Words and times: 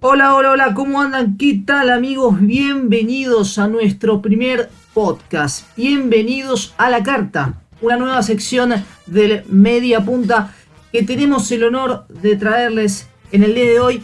Hola, 0.00 0.36
hola, 0.36 0.52
hola, 0.52 0.74
¿cómo 0.74 1.00
andan? 1.00 1.36
¿Qué 1.36 1.60
tal 1.66 1.90
amigos? 1.90 2.40
Bienvenidos 2.40 3.58
a 3.58 3.66
nuestro 3.66 4.22
primer 4.22 4.70
podcast. 4.94 5.76
Bienvenidos 5.76 6.72
a 6.78 6.88
la 6.88 7.02
carta, 7.02 7.62
una 7.80 7.96
nueva 7.96 8.22
sección 8.22 8.74
del 9.06 9.42
Media 9.48 10.04
Punta 10.04 10.54
que 10.92 11.02
tenemos 11.02 11.50
el 11.50 11.64
honor 11.64 12.06
de 12.06 12.36
traerles 12.36 13.08
en 13.32 13.42
el 13.42 13.56
día 13.56 13.64
de 13.64 13.80
hoy, 13.80 14.02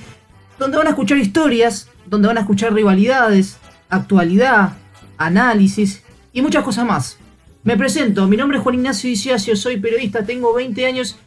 donde 0.58 0.78
van 0.78 0.88
a 0.88 0.90
escuchar 0.90 1.16
historias, 1.16 1.88
donde 2.06 2.26
van 2.26 2.38
a 2.38 2.40
escuchar 2.40 2.74
rivalidades, 2.74 3.58
actualidad, 3.88 4.72
análisis 5.16 6.02
y 6.32 6.42
muchas 6.42 6.64
cosas 6.64 6.84
más. 6.84 7.18
Me 7.62 7.76
presento, 7.76 8.26
mi 8.26 8.36
nombre 8.36 8.58
es 8.58 8.64
Juan 8.64 8.74
Ignacio 8.74 9.08
Diciacio, 9.08 9.54
soy 9.54 9.76
periodista, 9.76 10.26
tengo 10.26 10.52
20 10.54 10.86
años 10.86 11.20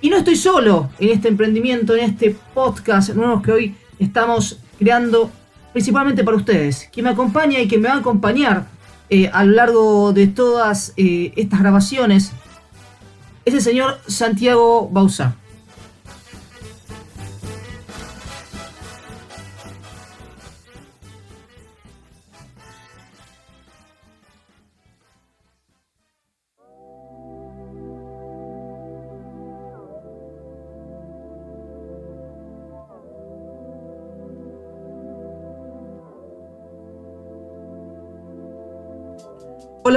y 0.00 0.10
no 0.10 0.16
estoy 0.16 0.34
solo 0.34 0.90
en 0.98 1.10
este 1.10 1.28
emprendimiento, 1.28 1.94
en 1.94 2.06
este 2.10 2.34
podcast 2.52 3.10
nuevo 3.10 3.40
que 3.40 3.52
hoy 3.52 3.76
estamos 4.00 4.58
creando 4.78 5.30
principalmente 5.72 6.24
para 6.24 6.36
ustedes. 6.36 6.88
Quien 6.92 7.04
me 7.04 7.10
acompaña 7.10 7.60
y 7.60 7.68
que 7.68 7.78
me 7.78 7.88
va 7.88 7.94
a 7.94 7.98
acompañar 7.98 8.66
eh, 9.08 9.30
a 9.32 9.44
lo 9.44 9.52
largo 9.52 10.12
de 10.12 10.26
todas 10.26 10.92
eh, 10.96 11.32
estas 11.36 11.60
grabaciones 11.60 12.32
es 13.44 13.54
el 13.54 13.60
señor 13.60 14.00
Santiago 14.06 14.88
Bausa. 14.90 15.36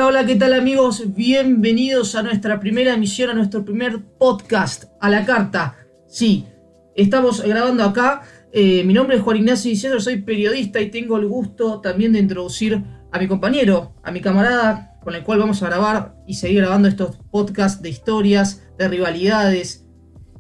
Hola, 0.06 0.20
hola, 0.20 0.28
¿qué 0.28 0.36
tal 0.36 0.52
amigos? 0.52 1.14
Bienvenidos 1.16 2.16
a 2.16 2.24
nuestra 2.24 2.60
primera 2.60 2.94
emisión, 2.94 3.30
a 3.30 3.34
nuestro 3.34 3.64
primer 3.64 4.04
podcast, 4.18 4.84
a 5.00 5.10
la 5.10 5.26
carta. 5.26 5.78
Sí, 6.10 6.46
estamos 6.94 7.40
grabando 7.42 7.86
acá. 7.86 8.24
Eh, 8.52 8.84
mi 8.84 8.94
nombre 8.94 9.16
es 9.16 9.22
Juan 9.22 9.38
Ignacio 9.38 9.72
Diciendo, 9.72 10.02
soy 10.02 10.22
periodista 10.22 10.82
y 10.82 10.92
tengo 10.92 11.16
el 11.16 11.26
gusto 11.28 11.80
también 11.80 12.12
de 12.12 12.20
introducir 12.20 12.84
a 13.14 13.18
mi 13.18 13.30
compañero, 13.30 13.96
a 14.04 14.12
mi 14.12 14.20
camarada, 14.20 15.00
con 15.02 15.16
el 15.16 15.24
cual 15.24 15.40
vamos 15.40 15.64
a 15.64 15.68
grabar 15.68 16.18
y 16.28 16.34
seguir 16.34 16.58
grabando 16.58 16.90
estos 16.90 17.20
podcasts 17.32 17.82
de 17.82 17.90
historias, 17.90 18.62
de 18.78 18.90
rivalidades. 18.90 19.86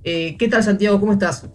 Eh, 0.03 0.35
¿Qué 0.37 0.49
tal 0.49 0.61
Santiago? 0.65 0.99
¿Cómo 0.99 1.13
estás? 1.13 1.47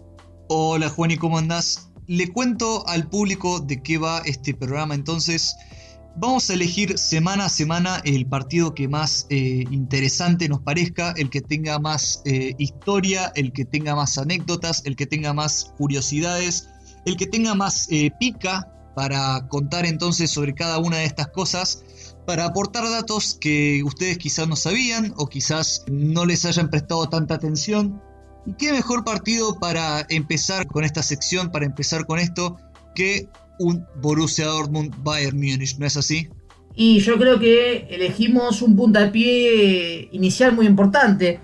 Hola 0.47 0.89
Juan, 0.89 1.11
¿y 1.11 1.17
cómo 1.17 1.37
andás? 1.37 1.91
Le 2.07 2.27
cuento 2.33 2.87
al 2.87 3.07
público 3.07 3.59
de 3.59 3.83
qué 3.83 3.99
va 3.99 4.23
este 4.25 4.55
programa 4.55 4.95
entonces. 4.95 5.55
Vamos 6.15 6.49
a 6.49 6.53
elegir 6.53 6.97
semana 6.97 7.45
a 7.45 7.49
semana 7.49 8.01
el 8.03 8.25
partido 8.25 8.73
que 8.73 8.87
más 8.87 9.25
eh, 9.29 9.63
interesante 9.71 10.49
nos 10.49 10.61
parezca, 10.61 11.13
el 11.15 11.29
que 11.29 11.41
tenga 11.41 11.79
más 11.79 12.21
eh, 12.25 12.55
historia, 12.57 13.31
el 13.35 13.53
que 13.53 13.63
tenga 13.63 13.95
más 13.95 14.17
anécdotas, 14.17 14.81
el 14.85 14.95
que 14.95 15.05
tenga 15.05 15.33
más 15.33 15.73
curiosidades, 15.77 16.67
el 17.05 17.15
que 17.15 17.27
tenga 17.27 17.55
más 17.55 17.87
eh, 17.91 18.11
pica 18.19 18.73
para 18.95 19.47
contar 19.47 19.85
entonces 19.85 20.29
sobre 20.29 20.53
cada 20.53 20.79
una 20.79 20.97
de 20.97 21.05
estas 21.05 21.29
cosas, 21.29 21.83
para 22.25 22.45
aportar 22.45 22.83
datos 22.89 23.37
que 23.39 23.81
ustedes 23.85 24.17
quizás 24.17 24.47
no 24.47 24.55
sabían 24.55 25.13
o 25.15 25.27
quizás 25.27 25.85
no 25.89 26.25
les 26.25 26.43
hayan 26.43 26.69
prestado 26.69 27.07
tanta 27.07 27.35
atención. 27.35 28.01
¿Y 28.45 28.53
qué 28.53 28.73
mejor 28.73 29.05
partido 29.05 29.57
para 29.57 30.05
empezar 30.09 30.67
con 30.67 30.83
esta 30.83 31.01
sección, 31.01 31.49
para 31.49 31.65
empezar 31.65 32.05
con 32.05 32.19
esto, 32.19 32.57
que 32.93 33.29
un 33.59 33.85
Borussia 34.01 34.45
Dortmund 34.45 34.95
Bayern 35.03 35.37
Múnich, 35.37 35.77
¿no 35.77 35.85
es 35.85 35.97
así? 35.97 36.29
Y 36.75 36.99
yo 36.99 37.17
creo 37.17 37.39
que 37.39 37.87
elegimos 37.89 38.61
un 38.61 38.75
puntapié 38.75 40.09
inicial 40.11 40.55
muy 40.55 40.65
importante, 40.65 41.39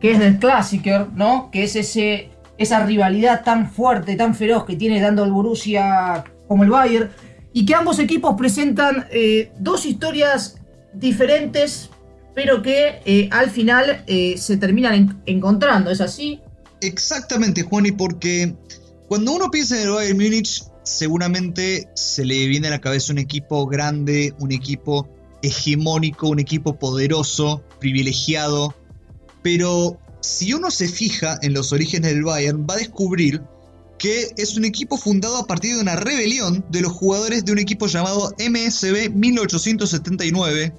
que 0.00 0.12
es 0.12 0.20
el 0.20 0.38
Klassiker, 0.38 1.08
¿no? 1.14 1.50
Que 1.50 1.64
es 1.64 1.74
ese, 1.74 2.28
esa 2.58 2.84
rivalidad 2.84 3.42
tan 3.42 3.70
fuerte, 3.70 4.14
tan 4.16 4.34
feroz 4.34 4.64
que 4.64 4.76
tiene 4.76 5.00
dando 5.00 5.24
el 5.24 5.32
Borussia 5.32 6.24
como 6.46 6.64
el 6.64 6.70
Bayern, 6.70 7.10
y 7.54 7.64
que 7.64 7.74
ambos 7.74 7.98
equipos 7.98 8.34
presentan 8.36 9.06
eh, 9.10 9.50
dos 9.58 9.86
historias 9.86 10.58
diferentes, 10.92 11.88
pero 12.34 12.60
que 12.60 13.00
eh, 13.06 13.28
al 13.32 13.48
final 13.48 14.04
eh, 14.06 14.34
se 14.36 14.56
terminan 14.58 15.22
encontrando, 15.24 15.90
¿es 15.90 16.00
así? 16.00 16.40
Exactamente, 16.80 17.62
Juan, 17.62 17.86
y 17.86 17.92
porque 17.92 18.54
cuando 19.08 19.32
uno 19.32 19.50
piensa 19.50 19.76
en 19.80 19.88
el 19.88 19.94
Bayern 19.94 20.18
Múnich, 20.18 20.64
seguramente 20.84 21.88
se 21.94 22.24
le 22.24 22.46
viene 22.46 22.68
a 22.68 22.70
la 22.70 22.80
cabeza 22.80 23.12
un 23.12 23.18
equipo 23.18 23.66
grande, 23.66 24.34
un 24.38 24.52
equipo 24.52 25.08
hegemónico, 25.42 26.28
un 26.28 26.38
equipo 26.38 26.78
poderoso, 26.78 27.62
privilegiado. 27.80 28.74
Pero 29.42 29.98
si 30.20 30.52
uno 30.52 30.70
se 30.70 30.88
fija 30.88 31.38
en 31.42 31.52
los 31.52 31.72
orígenes 31.72 32.12
del 32.12 32.24
Bayern, 32.24 32.66
va 32.68 32.74
a 32.74 32.78
descubrir 32.78 33.42
que 33.98 34.32
es 34.36 34.56
un 34.56 34.64
equipo 34.64 34.96
fundado 34.96 35.36
a 35.36 35.46
partir 35.46 35.74
de 35.74 35.80
una 35.80 35.96
rebelión 35.96 36.64
de 36.70 36.80
los 36.80 36.92
jugadores 36.92 37.44
de 37.44 37.52
un 37.52 37.58
equipo 37.58 37.86
llamado 37.86 38.34
MSB 38.38 39.10
1879, 39.10 40.74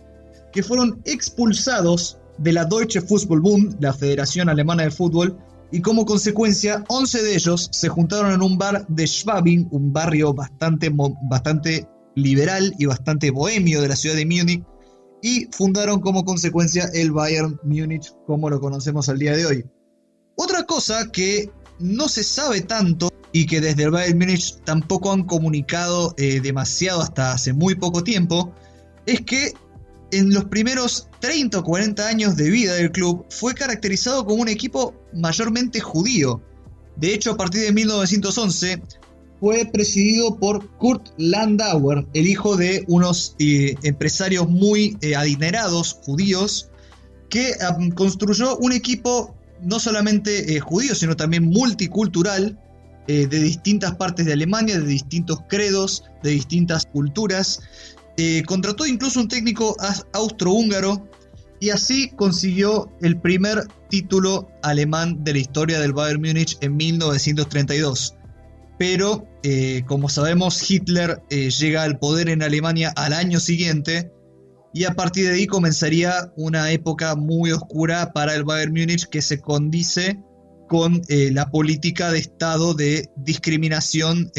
que 0.51 0.63
fueron 0.63 1.01
expulsados 1.05 2.17
de 2.37 2.53
la 2.53 2.65
Deutsche 2.65 3.01
Fußballbund, 3.01 3.77
la 3.79 3.93
Federación 3.93 4.49
Alemana 4.49 4.83
de 4.83 4.91
Fútbol, 4.91 5.37
y 5.71 5.81
como 5.81 6.05
consecuencia 6.05 6.83
11 6.87 7.23
de 7.23 7.35
ellos 7.35 7.69
se 7.71 7.89
juntaron 7.89 8.31
en 8.31 8.41
un 8.41 8.57
bar 8.57 8.85
de 8.87 9.07
Schwabing, 9.07 9.67
un 9.71 9.91
barrio 9.91 10.33
bastante, 10.33 10.91
bastante 11.29 11.87
liberal 12.15 12.73
y 12.77 12.85
bastante 12.85 13.31
bohemio 13.31 13.81
de 13.81 13.89
la 13.89 13.95
ciudad 13.95 14.15
de 14.15 14.25
Múnich, 14.25 14.63
y 15.21 15.47
fundaron 15.51 16.01
como 16.01 16.23
consecuencia 16.23 16.89
el 16.93 17.11
Bayern 17.11 17.59
Múnich 17.63 18.13
como 18.25 18.49
lo 18.49 18.59
conocemos 18.59 19.09
al 19.09 19.17
día 19.17 19.35
de 19.35 19.45
hoy. 19.45 19.65
Otra 20.35 20.63
cosa 20.63 21.11
que 21.11 21.49
no 21.79 22.07
se 22.07 22.23
sabe 22.23 22.61
tanto 22.61 23.09
y 23.31 23.45
que 23.47 23.59
desde 23.59 23.83
el 23.83 23.91
Bayern 23.91 24.19
Múnich 24.19 24.57
tampoco 24.63 25.11
han 25.11 25.23
comunicado 25.23 26.13
eh, 26.17 26.39
demasiado 26.41 27.01
hasta 27.01 27.33
hace 27.33 27.53
muy 27.53 27.75
poco 27.75 28.03
tiempo, 28.03 28.53
es 29.05 29.21
que 29.21 29.53
en 30.15 30.33
los 30.33 30.45
primeros 30.45 31.09
30 31.19 31.59
o 31.59 31.63
40 31.63 32.07
años 32.07 32.37
de 32.37 32.49
vida 32.49 32.73
del 32.75 32.91
club 32.91 33.25
fue 33.29 33.53
caracterizado 33.53 34.25
como 34.25 34.41
un 34.41 34.47
equipo 34.47 34.95
mayormente 35.13 35.81
judío. 35.81 36.41
De 36.95 37.13
hecho, 37.13 37.31
a 37.31 37.37
partir 37.37 37.63
de 37.63 37.73
1911 37.73 38.81
fue 39.41 39.65
presidido 39.65 40.37
por 40.39 40.69
Kurt 40.77 41.09
Landauer, 41.17 42.05
el 42.13 42.27
hijo 42.27 42.55
de 42.55 42.85
unos 42.87 43.35
eh, 43.39 43.75
empresarios 43.83 44.47
muy 44.47 44.97
eh, 45.01 45.17
adinerados 45.17 45.99
judíos, 46.05 46.69
que 47.29 47.51
construyó 47.95 48.57
un 48.57 48.71
equipo 48.71 49.35
no 49.61 49.79
solamente 49.79 50.55
eh, 50.55 50.61
judío, 50.61 50.95
sino 50.95 51.17
también 51.17 51.43
multicultural, 51.43 52.59
de 53.07 53.27
distintas 53.27 53.93
partes 53.97 54.25
de 54.25 54.33
Alemania, 54.33 54.79
de 54.79 54.87
distintos 54.87 55.37
credos, 55.47 56.05
de 56.23 56.31
distintas 56.31 56.87
culturas, 56.87 57.59
eh, 58.17 58.43
contrató 58.45 58.85
incluso 58.85 59.19
un 59.19 59.27
técnico 59.27 59.75
austrohúngaro 60.13 61.05
y 61.59 61.69
así 61.69 62.09
consiguió 62.15 62.89
el 63.01 63.19
primer 63.19 63.67
título 63.89 64.47
alemán 64.63 65.23
de 65.23 65.33
la 65.33 65.39
historia 65.39 65.79
del 65.79 65.93
Bayern 65.93 66.21
Múnich 66.21 66.57
en 66.61 66.77
1932. 66.77 68.15
Pero, 68.77 69.27
eh, 69.43 69.83
como 69.85 70.09
sabemos, 70.09 70.69
Hitler 70.69 71.21
eh, 71.29 71.49
llega 71.49 71.83
al 71.83 71.97
poder 71.97 72.29
en 72.29 72.43
Alemania 72.43 72.93
al 72.95 73.13
año 73.13 73.39
siguiente 73.39 74.11
y 74.73 74.83
a 74.83 74.93
partir 74.93 75.27
de 75.27 75.35
ahí 75.35 75.47
comenzaría 75.47 76.31
una 76.35 76.71
época 76.71 77.15
muy 77.15 77.51
oscura 77.51 78.11
para 78.13 78.35
el 78.35 78.43
Bayern 78.43 78.73
Múnich 78.73 79.07
que 79.07 79.21
se 79.21 79.39
condice 79.39 80.19
con 80.67 81.01
la 81.07 81.51
política 81.51 82.11
de 82.11 82.17
Estado 82.17 82.73
de 82.73 83.07
discriminación 83.15 84.31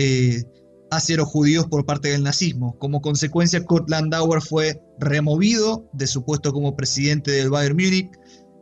hacia 0.90 1.24
judíos 1.24 1.66
por 1.66 1.84
parte 1.84 2.08
del 2.08 2.22
nazismo. 2.22 2.76
Como 2.78 3.00
consecuencia, 3.00 3.64
Kurt 3.64 3.88
Landauer 3.88 4.40
fue 4.40 4.80
removido 4.98 5.88
de 5.92 6.06
su 6.06 6.24
puesto 6.24 6.52
como 6.52 6.76
presidente 6.76 7.30
del 7.30 7.50
Bayern 7.50 7.76
Múnich. 7.76 8.10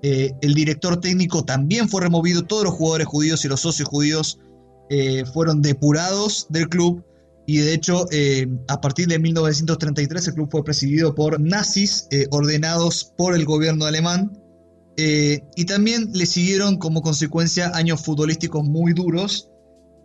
Eh, 0.03 0.33
el 0.43 0.55
director 0.55 1.01
técnico 1.01 1.45
también 1.45 1.89
fue 1.89 2.03
removido. 2.03 2.43
Todos 2.43 2.65
los 2.65 2.75
jugadores 2.75 3.07
judíos 3.07 3.45
y 3.45 3.49
los 3.49 3.61
socios 3.61 3.89
judíos 3.89 4.39
eh, 4.91 5.25
fueron 5.33 5.63
depurados 5.63 6.47
del 6.51 6.69
club. 6.69 7.05
Y 7.47 7.59
de 7.59 7.75
hecho, 7.75 8.07
eh, 8.11 8.47
a 8.69 8.81
partir 8.81 9.07
de 9.07 9.19
1933 9.19 10.29
el 10.29 10.35
club 10.35 10.49
fue 10.51 10.65
presidido 10.65 11.15
por 11.15 11.39
nazis 11.39 12.09
ordenados 12.31 13.13
por 13.17 13.35
el 13.35 13.45
gobierno 13.45 13.85
alemán. 13.85 14.41
y 14.97 15.65
también 15.65 16.11
le 16.15 16.25
siguieron 16.25 16.79
como 16.79 17.03
consecuencia 17.03 17.73
años 17.75 18.05
futbolísticos 18.05 18.63
muy 18.63 18.93
duros 18.93 19.51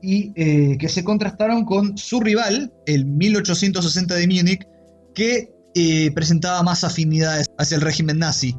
y 0.01 0.31
eh, 0.35 0.77
que 0.77 0.89
se 0.89 1.03
contrastaron 1.03 1.65
con 1.65 1.97
su 1.97 2.19
rival, 2.19 2.73
el 2.85 3.05
1860 3.05 4.15
de 4.15 4.27
Múnich, 4.27 4.67
que 5.13 5.51
eh, 5.75 6.11
presentaba 6.11 6.63
más 6.63 6.83
afinidades 6.83 7.47
hacia 7.57 7.75
el 7.75 7.81
régimen 7.81 8.19
nazi. 8.19 8.55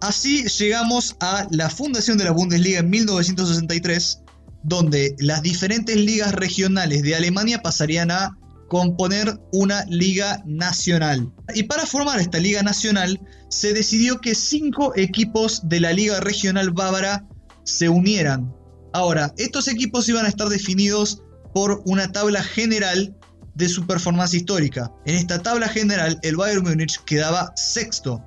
Así 0.00 0.44
llegamos 0.44 1.16
a 1.20 1.46
la 1.50 1.70
fundación 1.70 2.18
de 2.18 2.24
la 2.24 2.32
Bundesliga 2.32 2.80
en 2.80 2.90
1963, 2.90 4.20
donde 4.64 5.14
las 5.18 5.42
diferentes 5.42 5.96
ligas 5.96 6.32
regionales 6.34 7.02
de 7.02 7.14
Alemania 7.14 7.62
pasarían 7.62 8.10
a 8.10 8.36
componer 8.68 9.38
una 9.52 9.84
liga 9.84 10.42
nacional. 10.46 11.30
Y 11.54 11.64
para 11.64 11.86
formar 11.86 12.20
esta 12.20 12.38
liga 12.38 12.62
nacional 12.62 13.20
se 13.48 13.74
decidió 13.74 14.18
que 14.18 14.34
cinco 14.34 14.92
equipos 14.96 15.68
de 15.68 15.80
la 15.80 15.92
liga 15.92 16.20
regional 16.20 16.70
bávara 16.70 17.26
se 17.64 17.88
unieran. 17.88 18.52
Ahora, 18.92 19.32
estos 19.36 19.68
equipos 19.68 20.08
iban 20.08 20.26
a 20.26 20.28
estar 20.28 20.48
definidos 20.48 21.22
por 21.54 21.82
una 21.84 22.10
tabla 22.12 22.42
general 22.42 23.14
de 23.54 23.68
su 23.68 23.86
performance 23.86 24.34
histórica. 24.34 24.92
En 25.04 25.16
esta 25.16 25.42
tabla 25.42 25.68
general, 25.68 26.18
el 26.22 26.36
Bayern 26.36 26.64
Múnich 26.64 26.98
quedaba 27.04 27.52
sexto. 27.56 28.22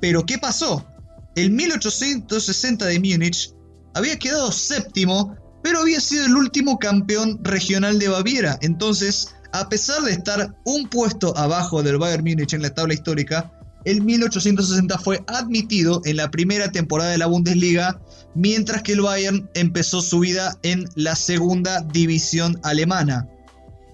Pero 0.00 0.24
¿qué 0.24 0.38
pasó? 0.38 0.86
El 1.34 1.50
1860 1.50 2.84
de 2.86 2.98
Múnich 2.98 3.52
había 3.94 4.18
quedado 4.18 4.52
séptimo, 4.52 5.36
pero 5.62 5.80
había 5.80 6.00
sido 6.00 6.26
el 6.26 6.36
último 6.36 6.78
campeón 6.78 7.40
regional 7.42 7.98
de 7.98 8.08
Baviera. 8.08 8.58
Entonces, 8.60 9.34
a 9.52 9.68
pesar 9.68 10.02
de 10.02 10.12
estar 10.12 10.54
un 10.64 10.88
puesto 10.88 11.36
abajo 11.36 11.82
del 11.82 11.98
Bayern 11.98 12.24
Múnich 12.24 12.52
en 12.52 12.62
la 12.62 12.74
tabla 12.74 12.94
histórica, 12.94 13.52
el 13.86 14.02
1860 14.02 14.98
fue 14.98 15.22
admitido 15.28 16.02
en 16.04 16.16
la 16.16 16.30
primera 16.30 16.72
temporada 16.72 17.12
de 17.12 17.18
la 17.18 17.26
Bundesliga, 17.26 18.00
mientras 18.34 18.82
que 18.82 18.92
el 18.92 19.00
Bayern 19.00 19.48
empezó 19.54 20.02
su 20.02 20.18
vida 20.18 20.58
en 20.64 20.88
la 20.96 21.14
segunda 21.14 21.82
división 21.82 22.58
alemana. 22.64 23.28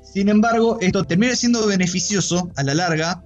Sin 0.03 0.31
embargo, 0.31 0.79
esto 0.81 1.05
termina 1.05 1.37
siendo 1.37 1.67
beneficioso 1.67 2.50
a 2.56 2.62
la 2.62 2.75
larga, 2.75 3.23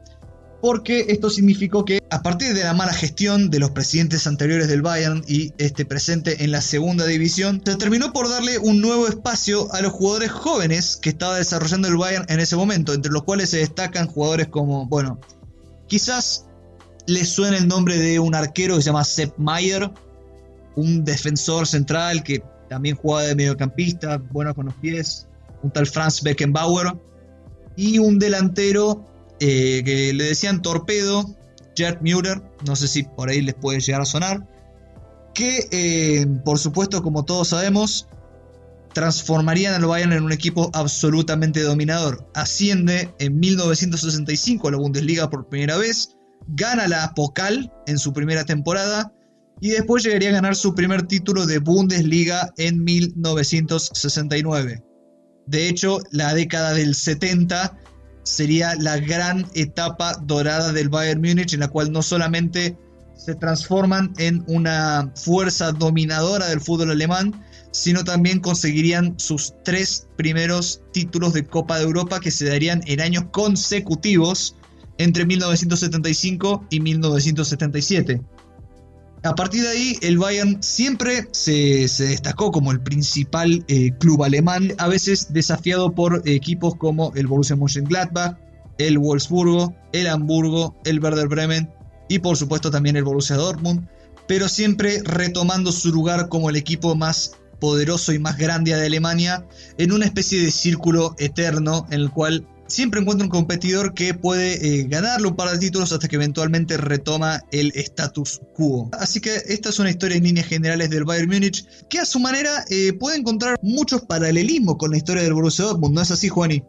porque 0.61 1.07
esto 1.09 1.31
significó 1.31 1.85
que 1.85 2.03
a 2.11 2.23
partir 2.23 2.53
de 2.53 2.65
la 2.65 2.75
mala 2.75 2.93
gestión 2.93 3.49
de 3.49 3.61
los 3.61 3.71
presidentes 3.71 4.27
anteriores 4.27 4.67
del 4.67 4.83
Bayern 4.83 5.23
y 5.29 5.53
este 5.59 5.85
presente 5.85 6.43
en 6.43 6.51
la 6.51 6.63
segunda 6.63 7.07
división, 7.07 7.63
se 7.65 7.77
terminó 7.77 8.13
por 8.13 8.29
darle 8.29 8.59
un 8.59 8.81
nuevo 8.81 9.07
espacio 9.07 9.73
a 9.73 9.83
los 9.83 9.93
jugadores 9.93 10.33
jóvenes 10.33 10.97
que 10.97 11.11
estaba 11.11 11.37
desarrollando 11.37 11.87
el 11.87 11.97
Bayern 11.97 12.27
en 12.29 12.41
ese 12.41 12.57
momento, 12.57 12.93
entre 12.93 13.13
los 13.13 13.23
cuales 13.23 13.51
se 13.51 13.59
destacan 13.59 14.09
jugadores 14.09 14.49
como, 14.49 14.87
bueno, 14.89 15.21
quizás 15.87 16.46
les 17.07 17.29
suene 17.29 17.59
el 17.59 17.69
nombre 17.69 17.97
de 17.99 18.19
un 18.19 18.35
arquero 18.35 18.77
que 18.77 18.83
se 18.83 18.87
llama 18.87 19.05
Sepp 19.05 19.39
Mayer, 19.39 19.91
un 20.75 21.05
defensor 21.05 21.67
central 21.67 22.23
que 22.23 22.43
también 22.69 22.97
jugaba 22.97 23.25
de 23.25 23.35
mediocampista, 23.35 24.19
bueno 24.19 24.55
con 24.55 24.67
los 24.67 24.75
pies, 24.75 25.27
un 25.63 25.71
tal 25.71 25.87
Franz 25.87 26.23
Beckenbauer, 26.23 26.95
y 27.77 27.99
un 27.99 28.19
delantero 28.19 29.05
eh, 29.41 29.83
que 29.85 30.13
le 30.13 30.25
decían 30.25 30.63
Torpedo, 30.63 31.37
Gerd 31.77 32.01
Müller, 32.01 32.43
no 32.67 32.75
sé 32.75 32.89
si 32.89 33.03
por 33.03 33.29
ahí 33.29 33.43
les 33.43 33.55
puede 33.55 33.81
llegar 33.81 34.01
a 34.01 34.07
sonar, 34.07 34.47
que 35.35 35.69
eh, 35.71 36.27
por 36.45 36.59
supuesto, 36.59 37.03
como 37.03 37.25
todos 37.25 37.49
sabemos, 37.49 38.09
transformarían 38.95 39.75
al 39.75 39.85
Bayern 39.85 40.15
en 40.15 40.25
un 40.25 40.33
equipo 40.33 40.71
absolutamente 40.73 41.61
dominador. 41.61 42.27
Asciende 42.33 43.15
en 43.19 43.39
1965 43.39 44.69
a 44.69 44.71
la 44.71 44.79
Bundesliga 44.79 45.29
por 45.29 45.49
primera 45.49 45.77
vez, 45.77 46.16
gana 46.49 46.89
la 46.89 47.13
Pokal 47.15 47.73
en 47.87 47.99
su 47.99 48.13
primera 48.13 48.45
temporada 48.45 49.13
y 49.61 49.71
después 49.71 50.05
llegaría 50.05 50.31
a 50.31 50.33
ganar 50.33 50.55
su 50.55 50.75
primer 50.75 51.07
título 51.07 51.47
de 51.47 51.59
Bundesliga 51.59 52.53
en 52.59 52.85
1969. 52.85 54.83
De 55.47 55.69
hecho, 55.69 56.01
la 56.11 56.35
década 56.35 56.75
del 56.75 56.95
70 56.95 57.79
sería 58.23 58.75
la 58.75 58.99
gran 58.99 59.47
etapa 59.55 60.15
dorada 60.25 60.73
del 60.73 60.89
Bayern 60.89 61.21
Múnich 61.21 61.55
en 61.55 61.61
la 61.61 61.69
cual 61.69 61.93
no 61.93 62.03
solamente 62.03 62.77
se 63.17 63.35
transforman 63.35 64.13
en 64.19 64.45
una 64.47 65.13
fuerza 65.15 65.73
dominadora 65.73 66.49
del 66.49 66.61
fútbol 66.61 66.91
alemán, 66.91 67.45
sino 67.71 68.05
también 68.05 68.41
conseguirían 68.41 69.19
sus 69.19 69.55
tres 69.65 70.09
primeros 70.17 70.83
títulos 70.93 71.33
de 71.33 71.47
Copa 71.47 71.79
de 71.79 71.85
Europa 71.85 72.21
que 72.21 72.31
se 72.31 72.49
darían 72.49 72.83
en 72.87 73.01
años 73.01 73.25
consecutivos 73.31 74.56
entre 74.99 75.27
1975 75.27 76.67
y 76.71 76.81
1977. 76.81 78.23
A 79.23 79.35
partir 79.35 79.63
de 79.63 79.69
ahí, 79.69 79.99
el 80.03 80.19
Bayern 80.19 80.63
siempre 80.63 81.27
se, 81.33 81.89
destacó 81.99 82.53
como 82.53 82.71
el 82.71 82.81
principal 82.81 83.65
eh, 83.67 83.91
club 83.99 84.23
alemán, 84.23 84.73
a 84.79 84.89
veces 84.89 85.33
desafiado 85.33 85.93
por 85.93 86.23
equipos 86.27 86.77
como 86.77 87.13
el 87.17 87.27
Borussia 87.27 87.57
Mönchengladbach, 87.57 88.39
el 88.79 88.99
Wolfsburgo, 88.99 89.75
el 89.93 90.07
Hamburgo, 90.07 90.77
el 90.85 91.01
Werder 91.01 91.29
Bremen 91.29 91.71
y 92.09 92.21
por 92.21 92.37
supuesto 92.37 92.71
también 92.71 92.97
el 92.97 93.05
Borussia 93.05 93.37
Dortmund, 93.37 93.89
pero 94.29 94.49
siempre 94.49 95.03
retomando 95.05 95.73
su 95.73 95.91
lugar 95.91 96.29
como 96.29 96.51
el 96.51 96.57
equipo 96.57 96.95
más 96.95 97.33
poderoso 97.59 98.13
y 98.13 98.19
más 98.19 98.37
grande 98.37 98.75
de 98.77 98.87
Alemania 98.87 99.47
en 99.79 99.93
una 99.93 100.05
especie 100.05 100.41
de 100.41 100.51
círculo 100.51 101.15
eterno 101.19 101.87
en 101.91 102.01
el 102.01 102.11
cual 102.11 102.47
siempre 102.67 103.01
encuentra 103.01 103.25
un 103.25 103.31
competidor 103.31 103.95
que 103.95 104.15
puede 104.15 104.55
eh, 104.55 104.85
ganarle 104.89 105.29
un 105.29 105.37
par 105.37 105.51
de 105.51 105.59
títulos 105.59 105.93
hasta 105.93 106.09
que 106.09 106.17
eventualmente 106.17 106.77
retoma 106.77 107.41
el 107.53 107.73
status 107.75 108.41
quo. 108.55 108.89
Así 108.93 109.21
que 109.21 109.35
esta 109.47 109.69
es 109.69 109.79
una 109.79 109.91
historia 109.91 110.17
en 110.17 110.25
líneas 110.25 110.47
generales 110.47 110.91
del 110.91 111.05
Bayern 111.05 111.29
Múnich 111.29 111.67
que 111.89 111.99
a 111.99 112.05
su 112.05 112.21
manera 112.21 112.65
eh, 112.71 112.93
puede 112.93 113.19
encontrar 113.19 113.57
muchos 113.63 114.03
paralelismos 114.03 114.77
con 114.77 114.91
la 114.91 114.97
historia 114.97 115.23
del 115.23 115.35
Borussia 115.35 115.65
Dortmund. 115.65 115.95
¿No 115.95 116.03
es 116.03 116.11
así, 116.11 116.29
Juani? 116.29 116.63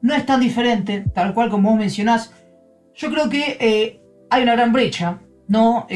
No 0.00 0.14
es 0.14 0.26
tan 0.26 0.40
diferente, 0.40 1.04
tal 1.14 1.34
cual 1.34 1.50
como 1.50 1.70
vos 1.70 1.78
mencionás. 1.78 2.30
Yo 2.94 3.10
creo 3.10 3.28
que 3.28 3.56
eh, 3.60 4.00
hay 4.30 4.42
una 4.42 4.52
gran 4.52 4.72
brecha, 4.72 5.20
¿no? 5.46 5.86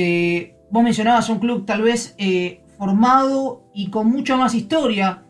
vos 0.70 0.82
mencionabas 0.82 1.28
un 1.28 1.38
club 1.38 1.66
tal 1.66 1.82
vez 1.82 2.14
formado 2.78 3.70
y 3.74 3.90
con 3.90 4.08
mucha 4.08 4.36
más 4.36 4.54
historia, 4.54 5.22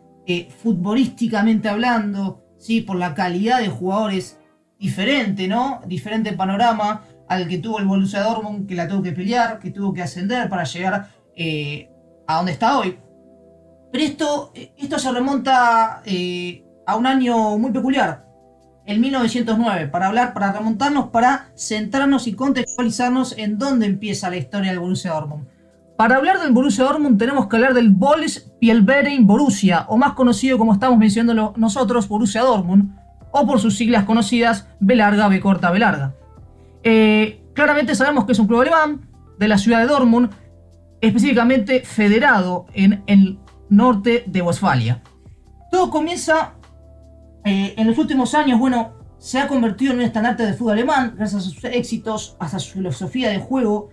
futbolísticamente 0.61 1.67
hablando, 1.67 2.42
¿sí? 2.63 2.81
por 2.81 2.97
la 2.97 3.13
calidad 3.13 3.59
de 3.59 3.67
jugadores 3.67 4.39
diferente, 4.79 5.47
¿no? 5.47 5.81
Diferente 5.85 6.33
panorama 6.33 7.03
al 7.27 7.47
que 7.47 7.57
tuvo 7.57 7.79
el 7.79 7.85
Borussia 7.85 8.23
Dortmund, 8.23 8.67
que 8.67 8.75
la 8.75 8.87
tuvo 8.87 9.03
que 9.03 9.11
pelear, 9.11 9.59
que 9.59 9.71
tuvo 9.71 9.93
que 9.93 10.01
ascender 10.01 10.49
para 10.49 10.63
llegar 10.63 11.09
eh, 11.35 11.89
a 12.25 12.37
donde 12.37 12.53
está 12.53 12.79
hoy. 12.79 12.97
Pero 13.91 14.03
esto, 14.03 14.53
esto 14.77 14.97
se 14.97 15.11
remonta 15.11 16.01
eh, 16.05 16.63
a 16.87 16.95
un 16.95 17.05
año 17.05 17.57
muy 17.57 17.71
peculiar, 17.71 18.25
el 18.85 18.99
1909, 18.99 19.87
para 19.87 20.07
hablar, 20.07 20.33
para 20.33 20.51
remontarnos, 20.51 21.09
para 21.09 21.51
centrarnos 21.55 22.27
y 22.27 22.33
contextualizarnos 22.33 23.37
en 23.37 23.57
dónde 23.57 23.85
empieza 23.85 24.29
la 24.29 24.37
historia 24.37 24.71
del 24.71 24.79
Borussia 24.79 25.11
Dortmund. 25.11 25.47
Para 26.03 26.17
hablar 26.17 26.41
del 26.41 26.51
Borussia 26.51 26.83
Dortmund 26.83 27.17
tenemos 27.17 27.47
que 27.47 27.55
hablar 27.55 27.73
del 27.73 27.91
Bols 27.91 28.51
Pielverein 28.59 29.25
Borussia, 29.25 29.85
o 29.87 29.95
más 29.95 30.11
conocido 30.15 30.57
como 30.57 30.73
estamos 30.73 30.97
mencionándolo 30.97 31.53
nosotros, 31.55 32.09
Borussia 32.09 32.41
Dortmund, 32.41 32.93
o 33.31 33.47
por 33.47 33.61
sus 33.61 33.77
siglas 33.77 34.03
conocidas 34.03 34.67
B 34.81 34.97
larga, 34.97 35.29
B 35.29 35.39
corta, 35.39 35.71
B. 35.71 35.79
Eh, 36.83 37.45
claramente 37.53 37.95
sabemos 37.95 38.25
que 38.25 38.33
es 38.33 38.39
un 38.39 38.47
club 38.47 38.59
alemán 38.59 39.07
de 39.39 39.47
la 39.47 39.57
ciudad 39.57 39.79
de 39.79 39.85
Dortmund, 39.85 40.29
específicamente 40.99 41.83
federado 41.85 42.65
en 42.73 43.01
el 43.07 43.39
norte 43.69 44.25
de 44.27 44.41
Westfalia. 44.41 45.01
Todo 45.71 45.89
comienza 45.89 46.55
eh, 47.45 47.75
en 47.77 47.87
los 47.87 47.97
últimos 47.97 48.35
años, 48.35 48.59
bueno, 48.59 48.91
se 49.19 49.39
ha 49.39 49.47
convertido 49.47 49.93
en 49.93 49.99
un 49.99 50.03
estandarte 50.03 50.45
de 50.45 50.53
fútbol 50.53 50.73
alemán 50.73 51.13
gracias 51.15 51.47
a 51.47 51.49
sus 51.49 51.63
éxitos, 51.63 52.35
a 52.39 52.59
su 52.59 52.73
filosofía 52.73 53.29
de 53.29 53.39
juego 53.39 53.89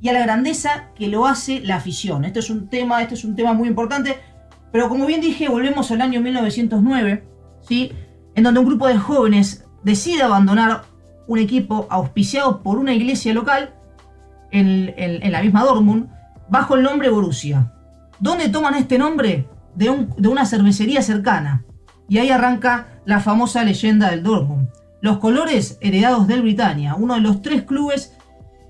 y 0.00 0.08
a 0.08 0.12
la 0.12 0.20
grandeza 0.20 0.90
que 0.94 1.08
lo 1.08 1.26
hace 1.26 1.60
la 1.60 1.76
afición. 1.76 2.24
Este 2.24 2.38
es 2.38 2.50
un 2.50 2.68
tema, 2.68 3.02
este 3.02 3.14
es 3.14 3.24
un 3.24 3.34
tema 3.34 3.52
muy 3.52 3.68
importante, 3.68 4.18
pero 4.72 4.88
como 4.88 5.06
bien 5.06 5.20
dije, 5.20 5.48
volvemos 5.48 5.90
al 5.90 6.00
año 6.00 6.20
1909, 6.20 7.24
¿sí? 7.66 7.92
en 8.34 8.44
donde 8.44 8.60
un 8.60 8.66
grupo 8.66 8.86
de 8.86 8.98
jóvenes 8.98 9.64
decide 9.82 10.22
abandonar 10.22 10.82
un 11.26 11.38
equipo 11.38 11.86
auspiciado 11.90 12.62
por 12.62 12.78
una 12.78 12.94
iglesia 12.94 13.34
local 13.34 13.74
en, 14.50 14.94
en, 14.96 15.32
la 15.32 15.42
misma 15.42 15.64
Dortmund, 15.64 16.08
bajo 16.48 16.74
el 16.74 16.82
nombre 16.82 17.10
Borussia. 17.10 17.72
¿Dónde 18.18 18.48
toman 18.48 18.74
este 18.74 18.98
nombre? 18.98 19.46
De, 19.74 19.90
un, 19.90 20.14
de 20.16 20.28
una 20.28 20.46
cervecería 20.46 21.02
cercana. 21.02 21.64
Y 22.08 22.18
ahí 22.18 22.30
arranca 22.30 22.88
la 23.04 23.20
famosa 23.20 23.62
leyenda 23.62 24.10
del 24.10 24.22
Dortmund. 24.22 24.68
Los 25.00 25.18
colores 25.18 25.78
heredados 25.80 26.26
del 26.26 26.42
Britannia, 26.42 26.94
uno 26.94 27.14
de 27.14 27.20
los 27.20 27.42
tres 27.42 27.62
clubes 27.62 28.17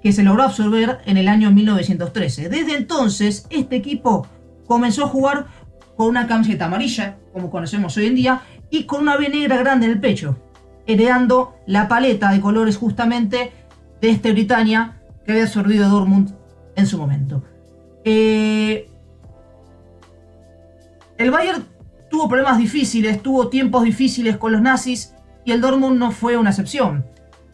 que 0.02 0.12
se 0.12 0.22
logró 0.22 0.44
absorber 0.44 0.98
en 1.06 1.16
el 1.16 1.28
año 1.28 1.50
1913. 1.50 2.48
Desde 2.48 2.76
entonces, 2.76 3.46
este 3.50 3.76
equipo 3.76 4.26
comenzó 4.66 5.04
a 5.04 5.08
jugar 5.08 5.46
con 5.96 6.08
una 6.08 6.26
camiseta 6.26 6.66
amarilla, 6.66 7.18
como 7.32 7.50
conocemos 7.50 7.96
hoy 7.96 8.06
en 8.06 8.14
día, 8.14 8.42
y 8.70 8.84
con 8.84 9.02
una 9.02 9.16
B 9.16 9.28
negra 9.28 9.56
grande 9.56 9.86
en 9.86 9.92
el 9.92 10.00
pecho, 10.00 10.36
heredando 10.86 11.56
la 11.66 11.88
paleta 11.88 12.30
de 12.30 12.40
colores 12.40 12.76
justamente 12.76 13.52
de 14.00 14.10
este 14.10 14.32
Britannia 14.32 15.00
que 15.24 15.32
había 15.32 15.44
absorbido 15.44 15.88
Dortmund 15.88 16.34
en 16.76 16.86
su 16.86 16.98
momento. 16.98 17.42
Eh, 18.04 18.88
el 21.18 21.30
Bayern 21.30 21.66
tuvo 22.08 22.28
problemas 22.28 22.58
difíciles, 22.58 23.20
tuvo 23.22 23.48
tiempos 23.48 23.82
difíciles 23.82 24.36
con 24.36 24.52
los 24.52 24.62
nazis 24.62 25.14
y 25.44 25.52
el 25.52 25.60
Dortmund 25.60 25.98
no 25.98 26.12
fue 26.12 26.36
una 26.36 26.50
excepción. 26.50 27.04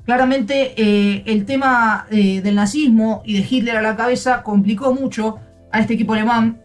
Claramente 0.05 0.75
eh, 0.77 1.23
el 1.27 1.47
tema 1.47 2.07
eh, 2.11 2.43
del 2.43 2.57
nazismo 2.57 3.23
y 3.25 3.39
de 3.39 3.47
Hitler 3.49 3.77
a 3.79 3.83
la 3.83 3.97
cabeza 3.97 4.43
complicó 4.43 4.93
mucho 4.93 5.39
a 5.73 5.81
este 5.81 5.95
equipo 5.95 6.13
alemán, 6.13 6.61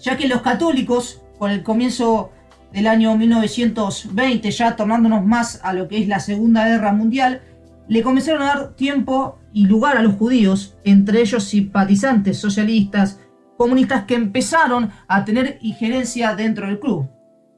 ya 0.00 0.16
que 0.16 0.28
los 0.28 0.40
católicos 0.40 1.20
con 1.38 1.50
el 1.50 1.64
comienzo 1.64 2.30
del 2.72 2.86
año 2.86 3.16
1920, 3.16 4.50
ya 4.52 4.76
tornándonos 4.76 5.26
más 5.26 5.60
a 5.64 5.72
lo 5.72 5.88
que 5.88 5.98
es 5.98 6.06
la 6.06 6.20
Segunda 6.20 6.68
Guerra 6.68 6.92
Mundial, 6.92 7.42
le 7.88 8.02
comenzaron 8.02 8.42
a 8.42 8.46
dar 8.46 8.74
tiempo 8.76 9.40
y 9.52 9.66
lugar 9.66 9.96
a 9.96 10.02
los 10.02 10.14
judíos, 10.14 10.76
entre 10.84 11.20
ellos 11.20 11.42
simpatizantes 11.42 12.38
socialistas, 12.38 13.18
comunistas 13.56 14.04
que 14.04 14.14
empezaron 14.14 14.90
a 15.08 15.24
tener 15.24 15.58
injerencia 15.60 16.36
dentro 16.36 16.68
del 16.68 16.78
club. 16.78 17.08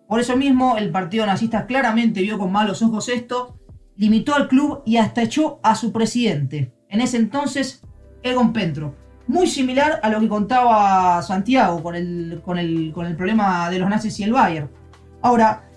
Por 0.08 0.20
eso 0.20 0.36
mismo 0.36 0.78
el 0.78 0.90
partido 0.90 1.26
nazista 1.26 1.66
claramente 1.66 2.22
vio 2.22 2.38
con 2.38 2.50
malos 2.50 2.82
ojos 2.82 3.10
esto, 3.10 3.58
limitó 3.96 4.34
al 4.34 4.48
club 4.48 4.82
y 4.84 4.96
hasta 4.96 5.22
echó 5.22 5.60
a 5.62 5.74
su 5.74 5.92
presidente, 5.92 6.72
en 6.88 7.00
ese 7.00 7.16
entonces 7.16 7.82
Egon 8.22 8.52
Pentro. 8.52 8.94
Muy 9.26 9.46
similar 9.46 10.00
a 10.02 10.08
lo 10.08 10.20
que 10.20 10.28
contaba 10.28 11.22
Santiago 11.22 11.82
con 11.82 11.94
el, 11.94 12.42
con 12.44 12.58
el, 12.58 12.92
con 12.92 13.06
el 13.06 13.16
problema 13.16 13.70
de 13.70 13.78
los 13.78 13.88
nazis 13.88 14.18
y 14.18 14.24
el 14.24 14.32
Bayern. 14.32 14.68
Ahora, 15.22 15.68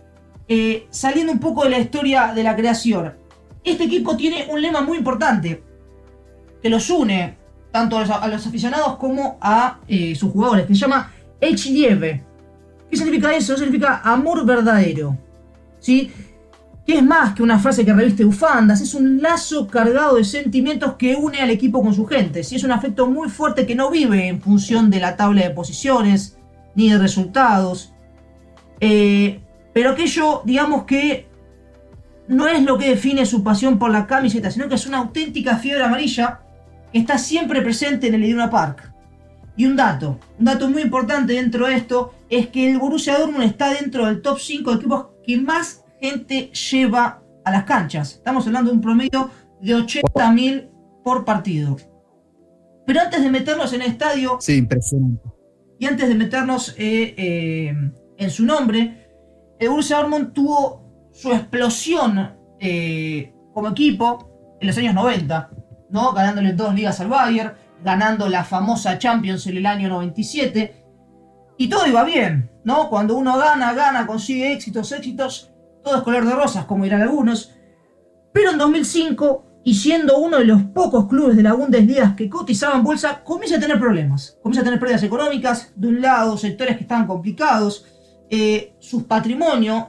eh, 0.47 0.87
saliendo 0.89 1.31
un 1.31 1.39
poco 1.39 1.63
de 1.63 1.69
la 1.69 1.79
historia 1.79 2.33
de 2.33 2.43
la 2.43 2.55
creación, 2.55 3.13
este 3.63 3.85
equipo 3.85 4.17
tiene 4.17 4.47
un 4.49 4.61
lema 4.61 4.81
muy 4.81 4.97
importante 4.97 5.63
que 6.61 6.69
los 6.69 6.89
une 6.89 7.37
tanto 7.71 7.97
a 7.97 8.27
los, 8.27 8.47
aficionados 8.47 8.95
como 8.95 9.37
a 9.41 9.79
eh, 9.87 10.15
sus 10.15 10.31
jugadores, 10.31 10.65
que 10.65 10.73
se 10.73 10.79
llama 10.79 11.11
Lieve. 11.41 12.23
¿Qué 12.89 12.95
significa 12.95 13.35
eso? 13.35 13.57
Significa 13.57 14.01
amor 14.03 14.45
verdadero. 14.45 15.17
¿Sí? 15.79 16.09
Que 16.85 16.97
es 16.97 17.03
más 17.03 17.33
que 17.33 17.41
una 17.41 17.57
frase 17.57 17.83
que 17.83 17.93
reviste 17.93 18.23
bufandas, 18.23 18.79
es 18.81 18.93
un 18.93 19.21
lazo 19.21 19.67
cargado 19.67 20.15
de 20.15 20.23
sentimientos 20.23 20.93
que 20.93 21.15
une 21.15 21.39
al 21.39 21.49
equipo 21.49 21.81
con 21.81 21.93
su 21.93 22.05
gente. 22.05 22.43
¿sí? 22.43 22.55
Es 22.55 22.63
un 22.63 22.71
afecto 22.71 23.07
muy 23.07 23.29
fuerte 23.29 23.65
que 23.65 23.75
no 23.75 23.89
vive 23.89 24.27
en 24.27 24.41
función 24.41 24.89
de 24.89 24.99
la 24.99 25.15
tabla 25.15 25.41
de 25.41 25.49
posiciones 25.49 26.37
ni 26.75 26.91
de 26.91 26.99
resultados. 26.99 27.93
Eh, 28.79 29.39
pero 29.73 29.91
aquello, 29.91 30.41
digamos 30.45 30.83
que 30.83 31.27
no 32.27 32.47
es 32.47 32.63
lo 32.63 32.77
que 32.77 32.89
define 32.89 33.25
su 33.25 33.43
pasión 33.43 33.79
por 33.79 33.91
la 33.91 34.07
camiseta, 34.07 34.51
sino 34.51 34.67
que 34.67 34.75
es 34.75 34.85
una 34.85 34.99
auténtica 34.99 35.57
fiebre 35.57 35.83
amarilla 35.83 36.41
que 36.91 36.99
está 36.99 37.17
siempre 37.17 37.61
presente 37.61 38.07
en 38.07 38.15
el 38.15 38.23
Iduna 38.23 38.49
Park. 38.49 38.91
Y 39.57 39.65
un 39.65 39.75
dato, 39.75 40.19
un 40.37 40.45
dato 40.45 40.69
muy 40.69 40.81
importante 40.81 41.33
dentro 41.33 41.67
de 41.67 41.75
esto 41.75 42.13
es 42.29 42.47
que 42.47 42.69
el 42.69 42.77
Borussia 42.77 43.17
Dortmund 43.17 43.43
está 43.43 43.69
dentro 43.69 44.05
del 44.05 44.21
top 44.21 44.39
5 44.39 44.71
de 44.71 44.77
equipos 44.77 45.05
que 45.25 45.37
más 45.37 45.84
gente 46.01 46.51
lleva 46.51 47.21
a 47.43 47.51
las 47.51 47.63
canchas. 47.63 48.13
Estamos 48.13 48.45
hablando 48.47 48.71
de 48.71 48.75
un 48.77 48.81
promedio 48.81 49.29
de 49.61 49.75
80.000 49.75 50.69
por 51.03 51.25
partido. 51.25 51.77
Pero 52.85 53.01
antes 53.01 53.21
de 53.21 53.29
meternos 53.29 53.73
en 53.73 53.81
el 53.81 53.91
estadio... 53.91 54.37
Sí, 54.39 54.57
impresionante. 54.57 55.21
Y 55.79 55.85
antes 55.85 56.07
de 56.07 56.15
meternos 56.15 56.69
eh, 56.77 57.13
eh, 57.17 57.73
en 58.17 58.29
su 58.29 58.45
nombre, 58.45 59.09
el 59.59 59.69
Borussia 59.69 59.97
Dortmund 59.97 60.33
tuvo 60.33 61.09
su 61.11 61.31
explosión 61.31 62.33
eh, 62.59 63.33
como 63.53 63.69
equipo 63.69 64.57
en 64.59 64.67
los 64.67 64.77
años 64.77 64.93
90, 64.93 65.49
¿no? 65.89 66.13
ganándole 66.13 66.53
dos 66.53 66.73
ligas 66.73 66.99
al 67.01 67.07
Bayern, 67.07 67.53
ganando 67.83 68.29
la 68.29 68.43
famosa 68.43 68.97
Champions 68.97 69.45
en 69.47 69.57
el 69.57 69.65
año 69.65 69.89
97. 69.89 70.83
Y 71.57 71.69
todo 71.69 71.87
iba 71.87 72.03
bien, 72.03 72.49
¿no? 72.65 72.89
Cuando 72.89 73.15
uno 73.15 73.37
gana, 73.37 73.73
gana, 73.73 74.05
consigue 74.05 74.51
éxitos, 74.51 74.91
éxitos, 74.91 75.53
todo 75.85 76.03
color 76.03 76.25
de 76.25 76.35
rosas, 76.35 76.65
como 76.65 76.83
dirán 76.83 77.03
algunos. 77.03 77.53
Pero 78.33 78.51
en 78.51 78.57
2005, 78.57 79.61
y 79.63 79.75
siendo 79.75 80.17
uno 80.17 80.39
de 80.39 80.45
los 80.45 80.63
pocos 80.63 81.07
clubes 81.07 81.37
de 81.37 81.43
la 81.43 81.53
Bundesliga 81.53 82.15
que 82.15 82.29
cotizaban 82.29 82.83
bolsa, 82.83 83.23
comienza 83.23 83.55
a 83.55 83.59
tener 83.59 83.79
problemas. 83.79 84.37
Comienza 84.41 84.61
a 84.61 84.65
tener 84.65 84.79
pérdidas 84.79 85.03
económicas, 85.03 85.71
de 85.75 85.87
un 85.87 86.01
lado, 86.01 86.37
sectores 86.37 86.75
que 86.75 86.83
estaban 86.83 87.07
complicados, 87.07 87.85
eh, 88.29 88.75
sus 88.79 89.03
patrimonios 89.03 89.85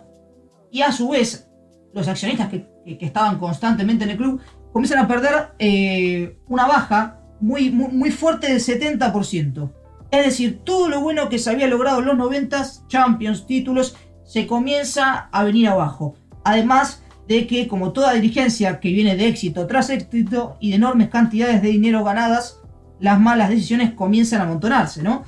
y 0.71 0.83
a 0.83 0.93
su 0.93 1.09
vez 1.09 1.49
los 1.93 2.07
accionistas 2.07 2.51
que, 2.51 2.77
estaban 3.01 3.39
constantemente 3.39 4.05
en 4.05 4.11
el 4.11 4.17
club 4.17 4.41
comienzan 4.73 5.01
a 5.01 5.09
perder 5.09 5.49
eh, 5.59 6.39
una 6.47 6.69
baja 6.69 7.19
muy, 7.41 7.71
muy, 7.71 8.13
fuerte 8.13 8.47
del 8.47 8.61
70%. 8.61 9.73
Es 10.13 10.25
decir, 10.25 10.61
todo 10.63 10.89
lo 10.89 11.01
bueno 11.01 11.29
que 11.29 11.41
se 11.41 11.51
había 11.51 11.67
logrado 11.67 11.99
en 11.99 12.07
los 12.07 12.17
90, 12.17 12.65
Champions, 12.87 13.47
títulos, 13.47 13.97
se 14.27 14.47
comienza 14.47 15.29
a 15.33 15.45
venir 15.45 15.69
abajo. 15.69 16.15
Además 16.45 17.03
de 17.29 17.47
que, 17.47 17.67
como 17.67 17.93
toda 17.93 18.13
dirigencia 18.13 18.79
que 18.81 18.91
viene 18.91 19.17
de 19.17 19.29
éxito 19.29 19.67
tras 19.67 19.91
éxito 19.91 20.57
y 20.61 20.71
de 20.71 20.77
enormes 20.77 21.09
cantidades 21.09 21.63
de 21.63 21.69
dinero 21.69 22.05
ganadas, 22.05 22.61
las 23.01 23.19
malas 23.21 23.49
decisiones 23.49 23.93
comienzan 23.93 24.41
a 24.41 24.45
amontonarse, 24.45 25.03
¿no? 25.03 25.25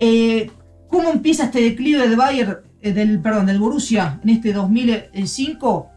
Eh, 0.00 0.50
¿Cómo 0.88 1.10
empieza 1.10 1.44
este 1.44 1.60
declive 1.60 2.08
de 2.08 2.16
Bayern, 2.16 2.58
eh, 2.80 2.92
del, 2.92 3.20
perdón, 3.20 3.46
del 3.46 3.58
Borussia 3.58 4.20
en 4.22 4.30
este 4.30 4.52
2005? 4.52 5.90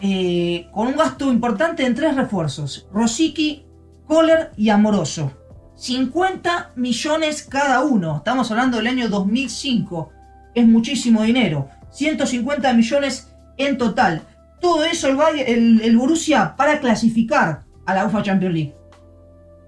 Eh, 0.00 0.68
con 0.72 0.88
un 0.88 0.96
gasto 0.96 1.32
importante 1.32 1.86
en 1.86 1.94
tres 1.94 2.14
refuerzos: 2.16 2.88
Rosicky, 2.92 3.66
Kohler 4.06 4.50
y 4.56 4.68
Amoroso. 4.68 5.32
50 5.76 6.72
millones 6.76 7.42
cada 7.42 7.82
uno. 7.82 8.18
Estamos 8.18 8.50
hablando 8.50 8.76
del 8.76 8.88
año 8.88 9.08
2005. 9.08 10.10
Es 10.54 10.66
muchísimo 10.66 11.22
dinero. 11.22 11.68
150 11.90 12.72
millones 12.72 13.34
en 13.56 13.78
total. 13.78 14.22
Todo 14.60 14.84
eso 14.84 15.08
el, 15.08 15.80
el, 15.80 15.96
Borussia 15.96 16.54
para 16.56 16.80
clasificar 16.80 17.62
a 17.86 17.94
la 17.94 18.04
UEFA 18.04 18.22
Champions 18.22 18.54
League. 18.54 18.74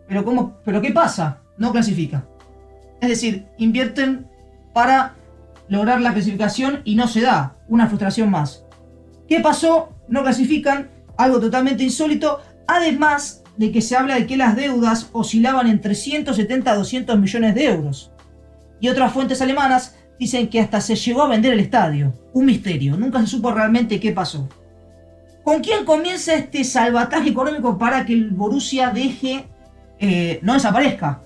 Pero, 0.09 0.25
¿cómo, 0.25 0.59
¿Pero 0.64 0.81
qué 0.81 0.93
pasa? 0.93 1.40
No 1.59 1.73
clasifica. 1.73 2.26
Es 3.00 3.09
decir, 3.09 3.47
invierten 3.59 4.26
para 4.73 5.14
lograr 5.69 6.00
la 6.00 6.12
clasificación 6.12 6.81
y 6.85 6.95
no 6.95 7.09
se 7.09 7.21
da. 7.21 7.57
Una 7.69 7.88
frustración 7.88 8.31
más. 8.31 8.64
¿Qué 9.28 9.40
pasó? 9.40 9.90
No 10.09 10.23
clasifican. 10.23 10.90
Algo 11.16 11.40
totalmente 11.40 11.83
insólito. 11.83 12.40
Además 12.66 13.43
de 13.57 13.73
que 13.73 13.81
se 13.81 13.97
habla 13.97 14.16
de 14.16 14.26
que 14.26 14.37
las 14.37 14.57
deudas 14.57 15.09
oscilaban 15.12 15.66
entre 15.66 15.95
170 15.95 16.71
a 16.71 16.76
200 16.76 17.19
millones 17.19 17.55
de 17.55 17.64
euros. 17.64 18.12
Y 18.81 18.88
otras 18.88 19.12
fuentes 19.12 19.40
alemanas 19.40 19.96
dicen 20.19 20.49
que 20.49 20.61
hasta 20.61 20.81
se 20.81 20.97
llegó 20.97 21.23
a 21.23 21.29
vender 21.29 21.53
el 21.53 21.61
estadio. 21.61 22.15
Un 22.33 22.47
misterio. 22.47 22.97
Nunca 22.97 23.21
se 23.21 23.27
supo 23.27 23.53
realmente 23.53 24.01
qué 24.01 24.13
pasó. 24.13 24.49
¿Con 25.43 25.63
quién 25.63 25.85
comienza 25.85 26.35
este 26.35 26.65
salvataje 26.65 27.31
económico 27.31 27.79
para 27.79 28.05
que 28.05 28.13
el 28.15 28.31
Borussia 28.31 28.91
deje, 28.91 29.47
eh, 30.01 30.41
no 30.43 30.55
desaparezca? 30.55 31.23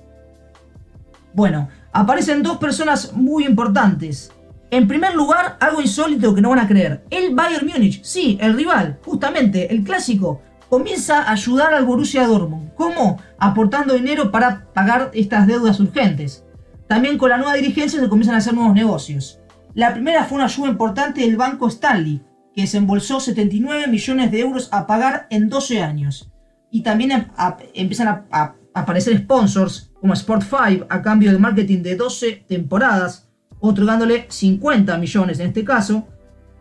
Bueno, 1.33 1.69
aparecen 1.93 2.43
dos 2.43 2.59
personas 2.59 3.15
muy 3.15 3.47
importantes. 3.47 4.31
En 4.71 4.87
primer 4.87 5.15
lugar, 5.15 5.57
algo 5.59 5.81
insólito 5.81 6.35
que 6.35 6.41
no 6.41 6.51
van 6.51 6.59
a 6.61 6.69
creer. 6.69 7.03
El 7.11 7.35
Bayern 7.35 7.67
Múnich, 7.67 8.05
sí, 8.05 8.39
el 8.41 8.55
rival, 8.55 8.99
justamente, 9.05 9.73
el 9.73 9.83
clásico, 9.83 10.43
comienza 10.69 11.23
a 11.23 11.33
ayudar 11.33 11.75
al 11.75 11.85
Borussia 11.85 12.27
Dortmund. 12.27 12.75
¿Cómo? 12.75 13.21
Aportando 13.39 13.95
dinero 13.95 14.31
para 14.31 14.67
pagar 14.73 15.11
estas 15.15 15.47
deudas 15.47 15.81
urgentes. 15.81 16.45
También 16.91 17.19
con 17.19 17.31
la 17.31 17.37
nueva 17.37 17.55
dirigencia 17.55 18.01
se 18.01 18.09
comienzan 18.09 18.35
a 18.35 18.39
hacer 18.39 18.53
nuevos 18.53 18.75
negocios. 18.75 19.39
La 19.75 19.93
primera 19.93 20.25
fue 20.25 20.35
una 20.35 20.47
ayuda 20.47 20.71
importante 20.71 21.21
del 21.21 21.37
banco 21.37 21.69
Stanley, 21.69 22.21
que 22.53 22.63
desembolsó 22.63 23.21
79 23.21 23.87
millones 23.87 24.33
de 24.33 24.41
euros 24.41 24.69
a 24.73 24.89
pagar 24.89 25.29
en 25.31 25.49
12 25.49 25.83
años. 25.83 26.33
Y 26.69 26.83
también 26.83 27.29
empiezan 27.75 28.27
a, 28.33 28.57
aparecer 28.75 29.17
sponsors 29.19 29.93
como 30.01 30.15
Sport 30.15 30.43
5 30.43 30.87
a 30.89 31.01
cambio 31.01 31.31
de 31.31 31.39
marketing 31.39 31.83
de 31.83 31.95
12 31.95 32.45
temporadas, 32.49 33.29
otorgándole 33.61 34.27
50 34.29 34.99
millones 34.99 35.39
en 35.39 35.47
este 35.47 35.63
caso. 35.63 36.09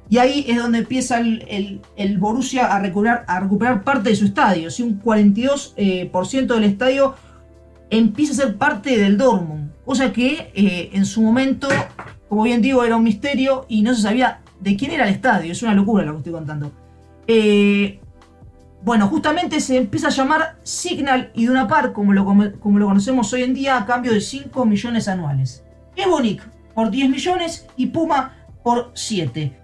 Y 0.09 0.19
ahí 0.19 0.45
es 0.47 0.57
donde 0.57 0.77
empieza 0.77 1.17
el, 1.17 1.81
Borussia 2.19 2.67
a 2.67 2.79
recuperar, 2.79 3.25
a 3.27 3.39
recuperar 3.39 3.83
parte 3.83 4.09
de 4.09 4.15
su 4.15 4.25
estadio. 4.25 4.69
Si 4.69 4.83
un 4.83 5.01
42% 5.01 5.73
eh, 5.77 6.45
del 6.45 6.63
estadio 6.65 7.15
empieza 7.89 8.33
a 8.33 8.45
ser 8.45 8.57
parte 8.57 8.95
del 8.95 9.17
Dortmund. 9.17 9.58
Cosa 9.89 10.13
que 10.13 10.51
eh, 10.53 10.91
en 10.93 11.03
su 11.03 11.19
momento, 11.19 11.67
como 12.27 12.43
bien 12.43 12.61
digo, 12.61 12.83
era 12.83 12.95
un 12.95 13.03
misterio 13.03 13.65
y 13.67 13.81
no 13.81 13.95
se 13.95 14.03
sabía 14.03 14.39
de 14.59 14.77
quién 14.77 14.91
era 14.91 15.05
el 15.05 15.09
estadio. 15.09 15.51
Es 15.51 15.63
una 15.63 15.73
locura 15.73 16.05
lo 16.05 16.11
que 16.11 16.17
estoy 16.19 16.33
contando. 16.33 16.71
Eh, 17.25 17.99
bueno, 18.83 19.07
justamente 19.07 19.59
se 19.59 19.77
empieza 19.77 20.09
a 20.09 20.11
llamar 20.11 20.59
Signal 20.61 21.31
y 21.33 21.47
Par, 21.67 21.91
como 21.91 22.13
lo, 22.13 22.23
como 22.23 22.77
lo 22.77 22.85
conocemos 22.85 23.33
hoy 23.33 23.41
en 23.41 23.55
día, 23.55 23.77
a 23.77 23.87
cambio 23.87 24.13
de 24.13 24.21
5 24.21 24.63
millones 24.63 25.07
anuales. 25.07 25.63
Ebonic 25.95 26.47
por 26.75 26.91
10 26.91 27.09
millones 27.09 27.65
y 27.75 27.87
Puma 27.87 28.35
por 28.63 28.91
7. 28.93 29.57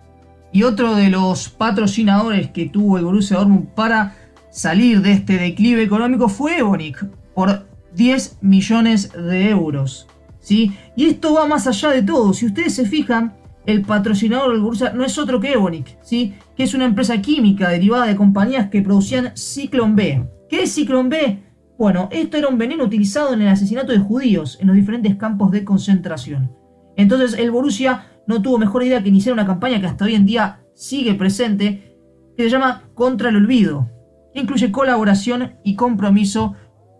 Y 0.51 0.63
otro 0.63 0.95
de 0.95 1.11
los 1.11 1.49
patrocinadores 1.49 2.49
que 2.49 2.67
tuvo 2.67 2.97
el 2.97 3.05
Borussia 3.05 3.37
Dortmund 3.37 3.67
para 3.75 4.15
salir 4.49 5.03
de 5.03 5.11
este 5.11 5.37
declive 5.37 5.83
económico 5.83 6.29
fue 6.29 6.57
Ebonic 6.57 7.05
por 7.35 7.67
10 7.93 8.39
millones 8.41 9.11
de 9.13 9.51
euros. 9.51 10.07
Y 10.49 10.73
esto 10.97 11.33
va 11.33 11.47
más 11.47 11.67
allá 11.67 11.89
de 11.89 12.03
todo. 12.03 12.33
Si 12.33 12.45
ustedes 12.45 12.75
se 12.75 12.85
fijan, 12.85 13.33
el 13.65 13.81
patrocinador 13.81 14.51
del 14.51 14.61
Borussia 14.61 14.93
no 14.93 15.03
es 15.03 15.17
otro 15.17 15.39
que 15.39 15.53
Ebonic, 15.53 15.97
¿sí? 16.01 16.35
que 16.55 16.63
es 16.63 16.73
una 16.73 16.85
empresa 16.85 17.21
química 17.21 17.69
derivada 17.69 18.05
de 18.05 18.15
compañías 18.15 18.69
que 18.69 18.81
producían 18.81 19.35
Ciclón 19.35 19.95
B. 19.95 20.27
¿Qué 20.49 20.63
es 20.63 20.73
Ciclón 20.73 21.09
B? 21.09 21.39
Bueno, 21.77 22.07
esto 22.11 22.37
era 22.37 22.47
un 22.47 22.57
veneno 22.57 22.83
utilizado 22.83 23.33
en 23.33 23.41
el 23.41 23.47
asesinato 23.47 23.91
de 23.91 23.99
judíos 23.99 24.57
en 24.61 24.67
los 24.67 24.75
diferentes 24.75 25.15
campos 25.15 25.51
de 25.51 25.65
concentración. 25.65 26.55
Entonces 26.95 27.37
el 27.37 27.51
Borussia 27.51 28.05
no 28.27 28.41
tuvo 28.41 28.57
mejor 28.57 28.83
idea 28.83 29.01
que 29.01 29.09
iniciar 29.09 29.33
una 29.33 29.45
campaña 29.45 29.81
que 29.81 29.87
hasta 29.87 30.05
hoy 30.05 30.15
en 30.15 30.25
día 30.25 30.59
sigue 30.73 31.15
presente, 31.15 31.97
que 32.37 32.43
se 32.43 32.49
llama 32.49 32.83
Contra 32.93 33.29
el 33.29 33.37
Olvido, 33.37 33.89
que 34.33 34.41
incluye 34.41 34.71
colaboración 34.71 35.53
y 35.63 35.75
compromiso 35.75 36.55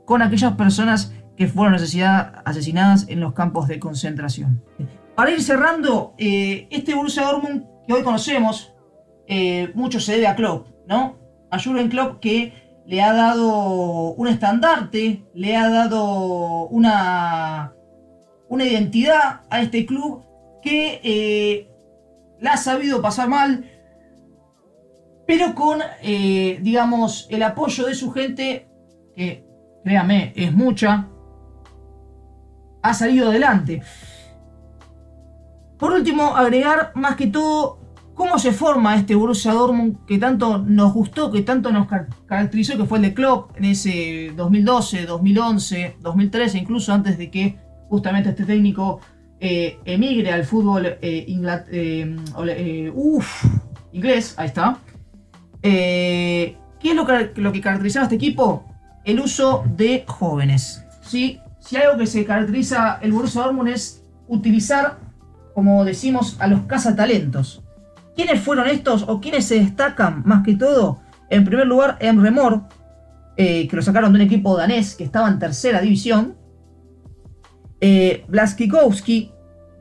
con 0.05 0.21
aquellas 0.21 0.53
personas 0.53 1.13
que 1.35 1.47
fueron 1.47 1.75
asesinadas 1.75 3.05
en 3.07 3.19
los 3.19 3.33
campos 3.33 3.67
de 3.67 3.79
concentración. 3.79 4.63
Para 5.15 5.31
ir 5.31 5.41
cerrando, 5.41 6.13
eh, 6.17 6.67
este 6.71 6.93
Borussia 6.93 7.23
Dortmund 7.23 7.65
que 7.87 7.93
hoy 7.93 8.03
conocemos, 8.03 8.73
eh, 9.27 9.71
mucho 9.73 9.99
se 9.99 10.13
debe 10.13 10.27
a 10.27 10.35
Klopp, 10.35 10.67
¿no? 10.87 11.17
A 11.51 11.59
Jurgen 11.59 11.89
Klopp 11.89 12.19
que 12.19 12.53
le 12.85 13.01
ha 13.01 13.13
dado 13.13 14.13
un 14.13 14.27
estandarte, 14.27 15.23
le 15.33 15.55
ha 15.55 15.69
dado 15.69 16.67
una, 16.67 17.73
una 18.49 18.65
identidad 18.65 19.41
a 19.49 19.61
este 19.61 19.85
club 19.85 20.23
que 20.61 20.99
eh, 21.03 21.69
la 22.39 22.53
ha 22.53 22.57
sabido 22.57 23.01
pasar 23.01 23.29
mal, 23.29 23.71
pero 25.27 25.55
con, 25.55 25.79
digamos, 26.03 27.27
el 27.31 27.41
apoyo 27.41 27.87
de 27.87 27.95
su 27.95 28.11
gente, 28.11 28.67
que 29.15 29.43
créame, 29.83 30.33
es 30.35 30.53
mucha, 30.53 31.07
ha 32.89 32.93
salido 32.93 33.29
adelante. 33.29 33.81
Por 35.77 35.91
último, 35.91 36.35
agregar 36.35 36.91
más 36.95 37.15
que 37.15 37.27
todo 37.27 37.79
cómo 38.13 38.39
se 38.39 38.53
forma 38.53 38.95
este 38.95 39.13
Borussia 39.13 39.53
Dortmund 39.53 40.05
que 40.07 40.17
tanto 40.17 40.57
nos 40.57 40.93
gustó, 40.93 41.31
que 41.31 41.41
tanto 41.41 41.71
nos 41.71 41.87
caracterizó, 42.25 42.77
que 42.77 42.85
fue 42.85 42.99
el 42.99 43.03
de 43.03 43.13
Klopp 43.13 43.57
en 43.57 43.65
ese 43.65 44.31
2012, 44.35 45.05
2011, 45.05 45.97
2013, 45.99 46.57
incluso 46.57 46.93
antes 46.93 47.17
de 47.17 47.29
que 47.29 47.59
justamente 47.89 48.29
este 48.29 48.45
técnico 48.45 49.01
eh, 49.39 49.77
emigre 49.83 50.31
al 50.31 50.45
fútbol 50.45 50.85
eh, 50.85 50.97
eh, 51.01 52.15
inglés, 53.91 54.33
ahí 54.37 54.47
está. 54.47 54.79
¿Qué 55.61 56.57
es 56.81 56.95
lo 56.95 57.05
que, 57.51 57.61
caracterizaba 57.61 58.05
este 58.05 58.15
equipo? 58.15 58.65
El 59.03 59.19
uso 59.19 59.63
de 59.75 60.05
jóvenes. 60.07 60.85
¿sí? 61.01 61.39
Si 61.65 61.75
algo 61.77 61.97
que 61.97 62.05
se 62.05 62.23
caracteriza 62.25 62.99
el 63.01 63.11
Borussia 63.11 63.41
Dortmund 63.41 63.69
es 63.69 64.03
utilizar, 64.27 64.99
como 65.55 65.83
decimos, 65.83 66.37
a 66.39 66.47
los 66.47 66.61
cazatalentos. 66.61 67.63
¿Quiénes 68.15 68.39
fueron 68.39 68.67
estos 68.67 69.03
o 69.07 69.19
quiénes 69.19 69.45
se 69.45 69.59
destacan 69.59 70.21
más 70.25 70.43
que 70.43 70.55
todo? 70.55 71.01
En 71.29 71.43
primer 71.43 71.65
lugar, 71.65 71.97
Emre 71.99 72.29
Mor, 72.29 72.63
que 73.35 73.69
lo 73.71 73.81
sacaron 73.81 74.13
de 74.13 74.19
un 74.19 74.25
equipo 74.25 74.55
danés 74.55 74.95
que 74.95 75.03
estaba 75.03 75.27
en 75.27 75.39
tercera 75.39 75.81
división. 75.81 76.35
Eh, 77.81 78.23
Blaskikowski, 78.27 79.31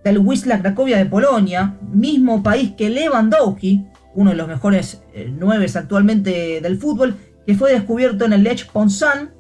del 0.03 0.19
Wisla 0.19 0.61
Cracovia 0.61 0.99
de 0.99 1.07
Polonia, 1.07 1.76
mismo 1.93 2.43
país 2.43 2.73
que 2.76 2.91
Lewandowski, 2.91 3.85
uno 4.14 4.31
de 4.31 4.37
los 4.37 4.49
mejores 4.49 5.03
eh, 5.12 5.33
nueve 5.38 5.67
actualmente 5.75 6.61
del 6.61 6.79
fútbol, 6.79 7.17
que 7.47 7.55
fue 7.55 7.73
descubierto 7.73 8.25
en 8.25 8.33
el 8.33 8.43
Lech 8.43 8.71
Ponsan. 8.71 9.33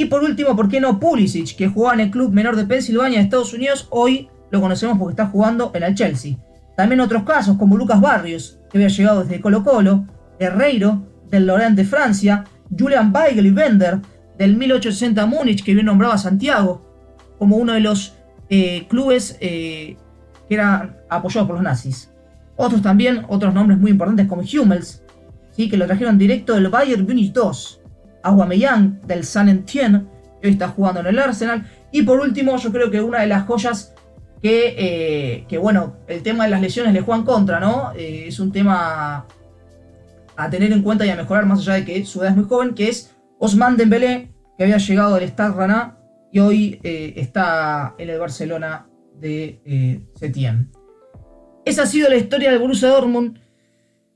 Y 0.00 0.06
por 0.06 0.24
último, 0.24 0.56
¿por 0.56 0.70
qué 0.70 0.80
no 0.80 0.98
Pulisic, 0.98 1.54
que 1.54 1.68
jugaba 1.68 1.92
en 1.92 2.00
el 2.00 2.10
club 2.10 2.32
menor 2.32 2.56
de 2.56 2.64
Pensilvania 2.64 3.18
de 3.18 3.24
Estados 3.24 3.52
Unidos? 3.52 3.86
Hoy 3.90 4.30
lo 4.50 4.58
conocemos 4.58 4.96
porque 4.96 5.12
está 5.12 5.26
jugando 5.26 5.72
en 5.74 5.82
el 5.82 5.94
Chelsea. 5.94 6.38
También 6.74 7.02
otros 7.02 7.24
casos, 7.24 7.58
como 7.58 7.76
Lucas 7.76 8.00
Barrios, 8.00 8.58
que 8.70 8.78
había 8.78 8.88
llegado 8.88 9.22
desde 9.22 9.42
Colo 9.42 9.62
Colo, 9.62 10.06
Herreiro, 10.38 11.06
del 11.28 11.46
Lorient 11.46 11.76
de 11.76 11.84
Francia, 11.84 12.44
Julian 12.70 13.12
Weigel 13.14 13.44
y 13.44 13.50
Bender, 13.50 13.98
del 14.38 14.56
1860 14.56 15.26
Múnich, 15.26 15.62
que 15.62 15.74
bien 15.74 15.84
nombraba 15.84 16.16
Santiago, 16.16 16.80
como 17.38 17.56
uno 17.56 17.74
de 17.74 17.80
los 17.80 18.14
eh, 18.48 18.86
clubes 18.88 19.36
eh, 19.42 19.98
que 20.48 20.54
eran 20.54 20.96
apoyados 21.10 21.46
por 21.46 21.56
los 21.56 21.62
nazis. 21.62 22.10
Otros 22.56 22.80
también, 22.80 23.26
otros 23.28 23.52
nombres 23.52 23.78
muy 23.78 23.90
importantes 23.90 24.26
como 24.26 24.40
Hummels, 24.40 25.02
¿sí? 25.50 25.68
que 25.68 25.76
lo 25.76 25.84
trajeron 25.84 26.16
directo 26.16 26.54
del 26.54 26.68
Bayern 26.68 27.04
Munich 27.04 27.34
2, 27.34 27.79
Aguameyang 28.22 29.00
del 29.06 29.24
San 29.24 29.48
Etienne, 29.48 30.06
que 30.40 30.48
hoy 30.48 30.52
está 30.52 30.68
jugando 30.68 31.00
en 31.00 31.06
el 31.06 31.18
Arsenal, 31.18 31.66
y 31.92 32.02
por 32.02 32.20
último 32.20 32.56
yo 32.56 32.72
creo 32.72 32.90
que 32.90 33.00
una 33.00 33.20
de 33.20 33.26
las 33.26 33.46
joyas 33.46 33.94
que, 34.42 35.46
eh, 35.50 35.58
bueno, 35.58 35.96
el 36.08 36.22
tema 36.22 36.44
de 36.44 36.50
las 36.50 36.60
lesiones 36.60 36.94
le 36.94 37.02
juegan 37.02 37.24
contra, 37.24 37.60
¿no? 37.60 37.92
es 37.94 38.40
un 38.40 38.52
tema 38.52 39.26
a 40.36 40.48
tener 40.48 40.72
en 40.72 40.82
cuenta 40.82 41.04
y 41.04 41.10
a 41.10 41.16
mejorar 41.16 41.44
más 41.44 41.60
allá 41.60 41.74
de 41.74 41.84
que 41.84 42.04
su 42.06 42.20
edad 42.20 42.30
es 42.30 42.36
muy 42.36 42.46
joven, 42.46 42.74
que 42.74 42.88
es 42.88 43.14
Osman 43.38 43.76
Dembélé, 43.76 44.32
que 44.56 44.64
había 44.64 44.78
llegado 44.78 45.14
del 45.14 45.28
Stade 45.28 45.54
Rana 45.54 45.98
y 46.32 46.38
hoy 46.38 46.80
eh, 46.82 47.14
está 47.16 47.94
en 47.98 48.10
el 48.10 48.18
Barcelona 48.18 48.86
de 49.14 49.60
eh, 49.64 50.00
Setien. 50.14 50.70
Esa 51.64 51.82
ha 51.82 51.86
sido 51.86 52.08
la 52.08 52.16
historia 52.16 52.50
del 52.50 52.58
Borussia 52.58 52.88
Dortmund. 52.88 53.38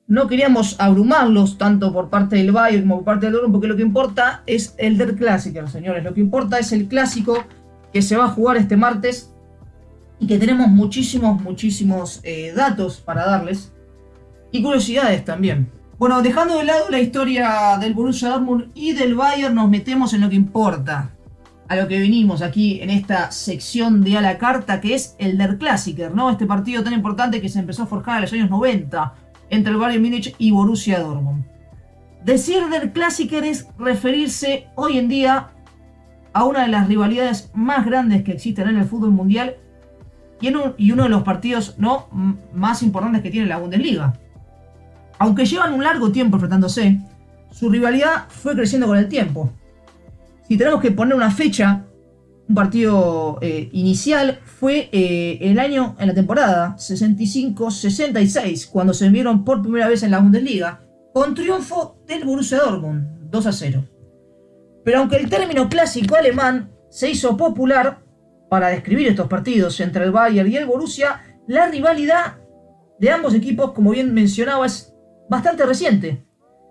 No 0.06 0.26
queríamos 0.26 0.76
abrumarlos 0.78 1.56
tanto 1.56 1.90
por 1.90 2.10
parte 2.10 2.36
del 2.36 2.52
Bayern 2.52 2.82
como 2.82 2.96
por 2.96 3.04
parte 3.04 3.26
del 3.26 3.32
Dortmund, 3.32 3.54
porque 3.54 3.68
lo 3.68 3.76
que 3.76 3.82
importa 3.82 4.42
es 4.46 4.74
el 4.76 4.98
Der 4.98 5.16
Klassiker, 5.16 5.66
señores. 5.70 6.04
Lo 6.04 6.12
que 6.12 6.20
importa 6.20 6.58
es 6.58 6.72
el 6.72 6.88
clásico 6.88 7.44
que 7.90 8.02
se 8.02 8.16
va 8.16 8.26
a 8.26 8.28
jugar 8.28 8.58
este 8.58 8.76
martes 8.76 9.32
y 10.18 10.26
que 10.26 10.38
tenemos 10.38 10.68
muchísimos, 10.68 11.40
muchísimos 11.40 12.20
eh, 12.22 12.52
datos 12.54 13.00
para 13.00 13.24
darles 13.24 13.72
y 14.52 14.62
curiosidades 14.62 15.24
también. 15.24 15.70
Bueno, 15.96 16.20
dejando 16.20 16.58
de 16.58 16.64
lado 16.64 16.90
la 16.90 17.00
historia 17.00 17.78
del 17.80 17.94
Borussia 17.94 18.28
Dortmund 18.28 18.72
y 18.74 18.92
del 18.92 19.14
Bayern, 19.14 19.54
nos 19.54 19.70
metemos 19.70 20.12
en 20.12 20.20
lo 20.20 20.28
que 20.28 20.36
importa, 20.36 21.12
a 21.66 21.76
lo 21.76 21.88
que 21.88 21.98
vinimos 21.98 22.42
aquí 22.42 22.80
en 22.82 22.90
esta 22.90 23.30
sección 23.30 24.02
de 24.04 24.18
a 24.18 24.20
la 24.20 24.36
carta, 24.36 24.82
que 24.82 24.94
es 24.94 25.16
el 25.18 25.38
Der 25.38 25.56
Klassiker, 25.56 26.14
¿no? 26.14 26.28
Este 26.28 26.44
partido 26.44 26.82
tan 26.84 26.92
importante 26.92 27.40
que 27.40 27.48
se 27.48 27.58
empezó 27.58 27.84
a 27.84 27.86
forjar 27.86 28.16
en 28.16 28.22
los 28.22 28.32
años 28.34 28.50
90 28.50 29.23
entre 29.50 29.72
el 29.72 29.78
Bayern 29.78 30.02
Múnich 30.02 30.34
y 30.38 30.50
Borussia 30.50 31.00
Dortmund. 31.00 31.44
Decir 32.24 32.68
Der 32.70 32.92
Klassiker 32.92 33.44
es 33.44 33.68
referirse 33.78 34.68
hoy 34.74 34.98
en 34.98 35.08
día 35.08 35.50
a 36.32 36.44
una 36.44 36.62
de 36.62 36.68
las 36.68 36.88
rivalidades 36.88 37.50
más 37.54 37.84
grandes 37.84 38.22
que 38.22 38.32
existen 38.32 38.68
en 38.68 38.78
el 38.78 38.86
fútbol 38.86 39.10
mundial 39.10 39.56
y, 40.40 40.48
y 40.78 40.92
uno 40.92 41.02
de 41.04 41.08
los 41.08 41.22
partidos 41.22 41.76
¿no? 41.78 42.08
más 42.52 42.82
importantes 42.82 43.22
que 43.22 43.30
tiene 43.30 43.46
la 43.46 43.58
Bundesliga. 43.58 44.14
Aunque 45.18 45.44
llevan 45.44 45.74
un 45.74 45.84
largo 45.84 46.10
tiempo 46.10 46.36
enfrentándose, 46.36 47.00
su 47.50 47.70
rivalidad 47.70 48.24
fue 48.28 48.54
creciendo 48.54 48.86
con 48.86 48.98
el 48.98 49.08
tiempo 49.08 49.52
si 50.48 50.58
tenemos 50.58 50.80
que 50.80 50.90
poner 50.90 51.16
una 51.16 51.30
fecha, 51.30 51.84
un 52.48 52.54
partido 52.54 53.38
eh, 53.40 53.70
inicial 53.72 54.40
fue 54.44 54.90
eh, 54.92 55.38
el 55.40 55.58
año 55.58 55.96
en 55.98 56.08
la 56.08 56.14
temporada 56.14 56.76
65-66, 56.76 58.68
cuando 58.70 58.92
se 58.92 59.08
vieron 59.08 59.44
por 59.44 59.62
primera 59.62 59.88
vez 59.88 60.02
en 60.02 60.10
la 60.10 60.18
Bundesliga, 60.18 60.82
con 61.14 61.34
triunfo 61.34 62.02
del 62.06 62.24
Borussia 62.24 62.58
Dortmund, 62.58 63.30
2 63.30 63.46
a 63.46 63.52
0. 63.52 63.84
Pero 64.84 64.98
aunque 64.98 65.16
el 65.16 65.30
término 65.30 65.68
clásico 65.68 66.16
alemán 66.16 66.70
se 66.90 67.10
hizo 67.10 67.36
popular 67.36 68.00
para 68.50 68.68
describir 68.68 69.08
estos 69.08 69.28
partidos 69.28 69.80
entre 69.80 70.04
el 70.04 70.12
Bayern 70.12 70.50
y 70.50 70.56
el 70.56 70.66
Borussia, 70.66 71.22
la 71.48 71.68
rivalidad 71.68 72.36
de 72.98 73.10
ambos 73.10 73.34
equipos, 73.34 73.72
como 73.72 73.92
bien 73.92 74.12
mencionaba, 74.12 74.66
es 74.66 74.94
bastante 75.30 75.64
reciente, 75.64 76.26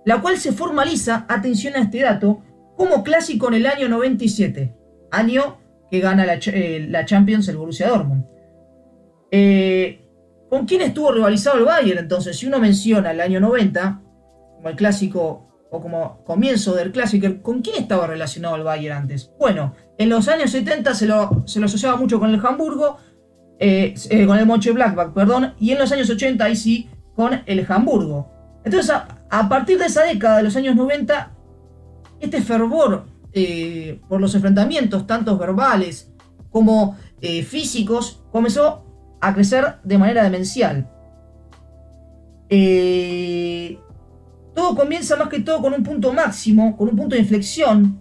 la 0.06 0.22
cual 0.22 0.38
se 0.38 0.52
formaliza, 0.52 1.26
atención 1.28 1.76
a 1.76 1.80
este 1.80 2.02
dato, 2.02 2.44
como 2.78 3.04
clásico 3.04 3.48
en 3.48 3.56
el 3.56 3.66
año 3.66 3.90
97, 3.90 4.76
año 5.12 5.63
que 5.94 6.00
gana 6.00 6.26
la, 6.26 6.40
eh, 6.48 7.06
Champions 7.06 7.48
el 7.50 7.58
Borussia 7.58 7.88
Dortmund. 7.88 8.26
Eh, 9.30 10.02
¿Con 10.50 10.66
quién 10.66 10.82
estuvo 10.82 11.12
rivalizado 11.12 11.60
el 11.60 11.66
Bayern? 11.66 12.00
Entonces, 12.00 12.36
si 12.36 12.48
uno 12.48 12.58
menciona 12.60 13.12
el 13.12 13.22
año 13.22 13.40
90, 13.40 14.02
como 14.56 14.70
el 14.70 14.76
clásico 14.76 15.68
o 15.70 15.80
como 15.80 16.24
comienzo 16.24 16.74
del 16.74 16.92
clásico, 16.92 17.28
¿con 17.44 17.62
quién 17.62 17.76
estaba 17.76 18.08
relacionado 18.08 18.56
el 18.56 18.64
Bayern 18.64 19.04
antes? 19.04 19.32
Bueno, 19.38 19.76
en 20.00 20.10
los 20.10 20.28
años 20.30 20.50
70 20.50 20.96
se 20.96 21.06
lo, 21.06 21.44
se 21.46 21.60
lo 21.60 21.68
asociaba 21.68 21.96
mucho 21.96 22.20
con 22.20 22.32
el 22.32 22.44
Hamburgo, 22.44 22.98
eh, 23.60 23.94
con 24.26 24.40
el 24.40 24.48
Moche 24.48 24.72
Blackback, 24.72 25.14
perdón, 25.14 25.54
y 25.60 25.74
en 25.74 25.78
los 25.78 25.92
años 25.92 26.10
80 26.10 26.44
ahí 26.44 26.56
sí 26.56 26.90
con 27.16 27.44
el 27.46 27.68
Hamburgo. 27.70 28.32
Entonces, 28.66 28.96
a 29.30 29.48
partir 29.48 29.78
de 29.78 29.86
esa 29.86 30.02
década 30.06 30.38
de 30.38 30.44
los 30.44 30.56
años 30.56 30.76
90, 30.76 31.32
este 32.20 32.42
fervor 32.42 33.13
eh, 33.34 34.00
por 34.08 34.22
los 34.22 34.36
enfrentamientos, 34.36 35.08
tanto 35.08 35.38
verbales 35.38 36.12
como 36.52 36.98
eh, 37.20 37.44
físicos, 37.44 38.24
comenzó 38.32 38.86
a 39.22 39.34
crecer 39.34 39.80
de 39.84 39.98
manera 39.98 40.24
demencial. 40.24 40.90
Eh, 42.50 43.80
todo 44.54 44.76
comienza 44.76 45.16
más 45.16 45.30
que 45.30 45.40
todo 45.40 45.62
con 45.62 45.74
un 45.74 45.82
punto 45.82 46.14
máximo, 46.14 46.78
con 46.78 46.90
un 46.90 46.96
punto 46.96 47.16
de 47.16 47.22
inflexión, 47.22 48.00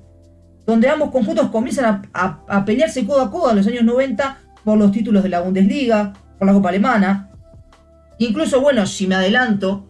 donde 0.66 0.88
ambos 0.88 1.10
conjuntos 1.10 1.48
comienzan 1.48 2.10
a, 2.12 2.64
pelearse 2.66 3.06
codo 3.06 3.22
a 3.22 3.30
codo 3.30 3.50
en 3.50 3.56
los 3.56 3.66
años 3.66 3.84
90 3.84 4.38
por 4.64 4.76
los 4.76 4.92
títulos 4.92 5.22
de 5.22 5.30
la 5.30 5.40
Bundesliga, 5.40 6.12
por 6.38 6.46
la 6.46 6.52
Copa 6.52 6.68
Alemana. 6.68 7.30
Incluso, 8.18 8.60
bueno, 8.60 8.84
si 8.84 9.06
me 9.06 9.14
adelanto, 9.14 9.88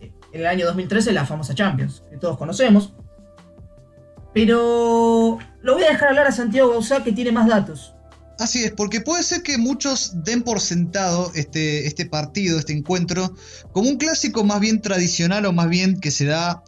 en 0.00 0.40
el 0.40 0.46
año 0.46 0.66
2013 0.66 1.12
la 1.12 1.24
famosa 1.24 1.54
Champions, 1.54 2.02
que 2.10 2.16
todos 2.16 2.36
conocemos. 2.36 2.94
Pero 4.36 5.38
lo 5.62 5.74
voy 5.74 5.84
a 5.84 5.92
dejar 5.92 6.10
hablar 6.10 6.26
a 6.26 6.30
Santiago 6.30 6.68
Gauzá 6.68 7.02
que 7.02 7.10
tiene 7.10 7.32
más 7.32 7.48
datos. 7.48 7.94
Así 8.38 8.64
es, 8.64 8.72
porque 8.72 9.00
puede 9.00 9.22
ser 9.22 9.42
que 9.42 9.56
muchos 9.56 10.12
den 10.24 10.42
por 10.42 10.60
sentado 10.60 11.32
este, 11.34 11.86
este 11.86 12.04
partido, 12.04 12.58
este 12.58 12.74
encuentro, 12.74 13.34
como 13.72 13.88
un 13.88 13.96
clásico 13.96 14.44
más 14.44 14.60
bien 14.60 14.82
tradicional 14.82 15.46
o 15.46 15.54
más 15.54 15.70
bien 15.70 15.98
que 15.98 16.10
se 16.10 16.26
da 16.26 16.62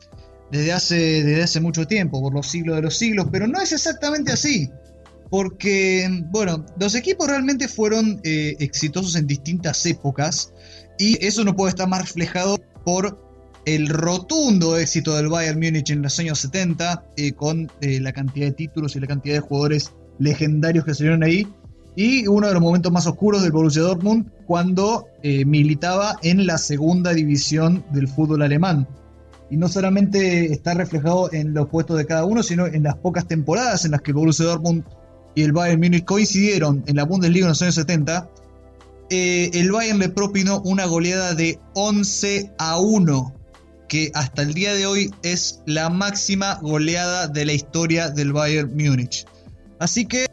desde 0.50 0.72
hace, 0.72 0.96
desde 1.22 1.42
hace 1.42 1.60
mucho 1.60 1.86
tiempo, 1.86 2.22
por 2.22 2.32
los 2.32 2.46
siglos 2.46 2.76
de 2.76 2.80
los 2.80 2.96
siglos, 2.96 3.26
pero 3.30 3.46
no 3.46 3.60
es 3.60 3.70
exactamente 3.72 4.32
así. 4.32 4.70
Porque, 5.28 6.08
bueno, 6.30 6.64
los 6.80 6.94
equipos 6.94 7.28
realmente 7.28 7.68
fueron 7.68 8.18
eh, 8.24 8.56
exitosos 8.60 9.14
en 9.14 9.26
distintas 9.26 9.84
épocas 9.84 10.54
y 10.98 11.22
eso 11.22 11.44
no 11.44 11.54
puede 11.54 11.68
estar 11.68 11.86
más 11.86 12.00
reflejado 12.00 12.56
por 12.86 13.27
el 13.74 13.88
rotundo 13.88 14.76
éxito 14.76 15.14
del 15.16 15.28
Bayern 15.28 15.58
Múnich 15.58 15.90
en 15.90 16.02
los 16.02 16.18
años 16.18 16.38
70, 16.40 17.04
eh, 17.16 17.32
con 17.32 17.70
eh, 17.80 18.00
la 18.00 18.12
cantidad 18.12 18.46
de 18.46 18.52
títulos 18.52 18.96
y 18.96 19.00
la 19.00 19.06
cantidad 19.06 19.34
de 19.36 19.40
jugadores 19.40 19.92
legendarios 20.18 20.84
que 20.84 20.94
salieron 20.94 21.22
ahí, 21.22 21.46
y 21.96 22.26
uno 22.26 22.46
de 22.46 22.54
los 22.54 22.62
momentos 22.62 22.92
más 22.92 23.06
oscuros 23.06 23.42
del 23.42 23.52
Borussia 23.52 23.82
Dortmund 23.82 24.30
cuando 24.46 25.06
militaba 25.22 26.16
en 26.22 26.46
la 26.46 26.56
segunda 26.56 27.12
división 27.12 27.84
del 27.92 28.06
fútbol 28.06 28.42
alemán. 28.42 28.86
Y 29.50 29.56
no 29.56 29.68
solamente 29.68 30.52
está 30.52 30.74
reflejado 30.74 31.32
en 31.32 31.54
los 31.54 31.68
puestos 31.68 31.98
de 31.98 32.06
cada 32.06 32.24
uno, 32.24 32.44
sino 32.44 32.66
en 32.66 32.84
las 32.84 32.94
pocas 32.96 33.26
temporadas 33.26 33.84
en 33.84 33.90
las 33.90 34.00
que 34.00 34.12
el 34.12 34.16
Borussia 34.16 34.46
Dortmund 34.46 34.84
y 35.34 35.42
el 35.42 35.52
Bayern 35.52 35.80
Múnich 35.80 36.04
coincidieron 36.04 36.82
en 36.86 36.96
la 36.96 37.04
Bundesliga 37.04 37.46
en 37.46 37.50
los 37.50 37.62
años 37.62 37.76
70, 37.76 38.28
eh, 39.10 39.50
el 39.54 39.70
Bayern 39.70 39.98
le 39.98 40.08
propinó 40.08 40.60
una 40.62 40.86
goleada 40.86 41.34
de 41.34 41.58
11 41.74 42.52
a 42.58 42.78
1, 42.78 43.34
que 43.88 44.10
hasta 44.14 44.42
el 44.42 44.54
día 44.54 44.74
de 44.74 44.86
hoy 44.86 45.10
es 45.22 45.60
la 45.66 45.88
máxima 45.88 46.58
goleada 46.62 47.26
de 47.26 47.44
la 47.44 47.52
historia 47.52 48.10
del 48.10 48.32
Bayern 48.32 48.70
Múnich. 48.76 49.26
Así 49.78 50.06
que 50.06 50.26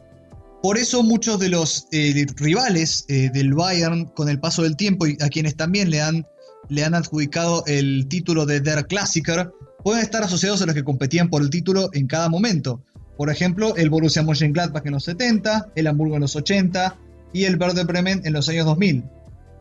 por 0.62 0.78
eso 0.78 1.04
muchos 1.04 1.40
de 1.40 1.50
los 1.50 1.88
eh, 1.92 2.26
rivales 2.38 3.06
eh, 3.08 3.30
del 3.32 3.54
Bayern 3.54 4.06
con 4.06 4.30
el 4.30 4.40
paso 4.40 4.64
del 4.64 4.76
tiempo 4.76 5.08
y 5.08 5.18
a 5.22 5.30
quienes 5.30 5.56
también 5.56 5.90
le 5.90 6.02
han 6.02 6.26
le 6.70 6.84
han 6.84 6.96
adjudicado 6.96 7.64
el 7.68 8.08
título 8.08 8.46
de 8.46 8.60
Der 8.60 8.88
Klassiker, 8.88 9.52
pueden 9.84 10.02
estar 10.02 10.24
asociados 10.24 10.62
a 10.62 10.66
los 10.66 10.76
que 10.76 10.84
competían 10.84 11.30
por 11.30 11.42
el 11.42 11.50
título 11.50 11.90
en 11.94 12.08
cada 12.08 12.30
momento. 12.30 12.82
Por 13.18 13.30
ejemplo, 13.30 13.76
el 13.76 13.90
Borussia 13.90 14.24
Mönchengladbach 14.24 14.86
en 14.86 14.94
los 14.94 15.04
70, 15.06 15.70
el 15.76 15.88
Hamburgo 15.88 16.16
en 16.16 16.22
los 16.22 16.36
80 16.36 16.98
y 17.34 17.46
el 17.46 17.58
Werder 17.58 17.86
Bremen 17.86 18.22
en 18.26 18.34
los 18.34 18.50
años 18.50 18.66
2000. 18.66 19.04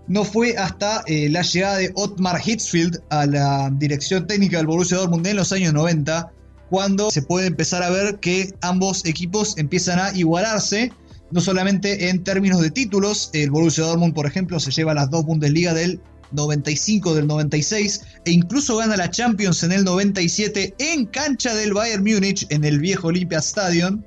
No 0.07 0.25
fue 0.25 0.57
hasta 0.57 1.03
eh, 1.07 1.29
la 1.31 1.43
llegada 1.43 1.79
de 1.79 1.93
Ottmar 1.95 2.40
Hitzfeld 2.45 3.01
a 3.09 3.27
la 3.27 3.71
dirección 3.73 4.27
técnica 4.27 4.59
del 4.59 4.67
Borussia 4.67 4.99
Dortmund 4.99 5.27
en 5.27 5.37
los 5.37 5.53
años 5.53 5.73
90 5.73 6.31
cuando 6.69 7.11
se 7.11 7.23
puede 7.23 7.47
empezar 7.47 7.83
a 7.83 7.90
ver 7.90 8.19
que 8.21 8.53
ambos 8.61 9.05
equipos 9.05 9.57
empiezan 9.59 9.99
a 9.99 10.12
igualarse, 10.17 10.93
no 11.31 11.40
solamente 11.40 12.09
en 12.09 12.25
términos 12.25 12.61
de 12.61 12.71
títulos, 12.71 13.31
el 13.33 13.51
Borussia 13.51 13.85
Dortmund, 13.85 14.14
por 14.14 14.27
ejemplo, 14.27 14.59
se 14.61 14.71
lleva 14.71 14.95
las 14.95 15.11
dos 15.11 15.25
Bundesliga 15.25 15.73
del 15.73 16.01
95 16.33 17.14
del 17.14 17.27
96 17.27 18.01
e 18.25 18.31
incluso 18.31 18.77
gana 18.77 18.97
la 18.97 19.11
Champions 19.11 19.62
en 19.62 19.73
el 19.73 19.85
97 19.85 20.75
en 20.79 21.07
cancha 21.07 21.55
del 21.55 21.73
Bayern 21.73 22.03
Múnich 22.03 22.47
en 22.51 22.64
el 22.64 22.79
viejo 22.81 23.09
Olympia 23.09 23.38
Stadium. 23.38 24.03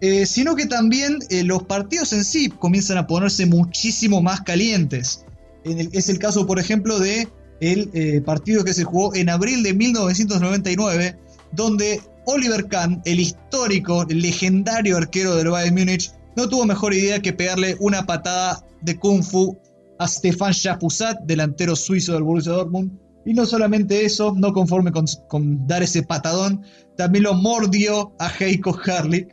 Eh, 0.00 0.26
sino 0.26 0.54
que 0.54 0.66
también 0.66 1.18
eh, 1.30 1.42
los 1.42 1.62
partidos 1.62 2.12
en 2.12 2.24
sí 2.24 2.50
comienzan 2.50 2.98
a 2.98 3.06
ponerse 3.06 3.46
muchísimo 3.46 4.20
más 4.20 4.42
calientes. 4.42 5.24
es 5.64 6.08
el 6.08 6.18
caso, 6.18 6.46
por 6.46 6.58
ejemplo, 6.58 6.98
de 6.98 7.28
el 7.60 7.90
eh, 7.94 8.20
partido 8.20 8.64
que 8.64 8.74
se 8.74 8.84
jugó 8.84 9.14
en 9.14 9.30
abril 9.30 9.62
de 9.62 9.72
1999, 9.72 11.16
donde 11.52 12.00
Oliver 12.26 12.66
Kahn, 12.66 13.00
el 13.04 13.20
histórico, 13.20 14.04
legendario 14.08 14.96
arquero 14.96 15.34
del 15.36 15.48
Bayern 15.48 15.74
Múnich, 15.74 16.12
no 16.36 16.48
tuvo 16.48 16.66
mejor 16.66 16.92
idea 16.92 17.22
que 17.22 17.32
pegarle 17.32 17.76
una 17.80 18.04
patada 18.04 18.62
de 18.82 18.98
kung 18.98 19.22
fu 19.22 19.56
a 19.98 20.06
Stefan 20.06 20.52
Chapuzat, 20.52 21.20
delantero 21.22 21.74
suizo 21.74 22.12
del 22.12 22.24
Borussia 22.24 22.52
Dortmund. 22.52 22.92
Y 23.24 23.32
no 23.32 23.46
solamente 23.46 24.04
eso, 24.04 24.34
no 24.36 24.52
conforme 24.52 24.92
con, 24.92 25.66
dar 25.66 25.82
ese 25.82 26.02
patadón, 26.02 26.62
también 26.96 27.24
lo 27.24 27.34
mordió 27.34 28.12
a 28.18 28.28
Heiko 28.28 28.78
Herrlich 28.84 29.28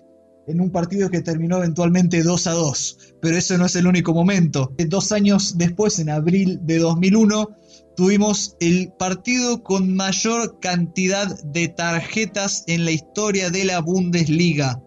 en 0.47 0.61
un 0.61 0.71
partido 0.71 1.09
que 1.09 1.21
terminó 1.21 1.57
eventualmente 1.57 2.23
2 2.23 2.47
a 2.47 2.51
2. 2.51 2.97
Pero 3.21 3.37
ese 3.37 3.57
no 3.57 3.65
es 3.65 3.75
el 3.75 3.87
único 3.87 4.13
momento. 4.13 4.73
Dos 4.87 5.11
años 5.11 5.57
después, 5.57 5.99
en 5.99 6.09
abril 6.09 6.59
de 6.63 6.79
2001, 6.79 7.49
tuvimos 7.95 8.55
el 8.59 8.91
partido 8.97 9.63
con 9.63 9.95
mayor 9.95 10.59
cantidad 10.59 11.27
de 11.43 11.67
tarjetas 11.69 12.63
en 12.67 12.85
la 12.85 12.91
historia 12.91 13.49
de 13.49 13.65
la 13.65 13.79
Bundesliga, 13.79 14.81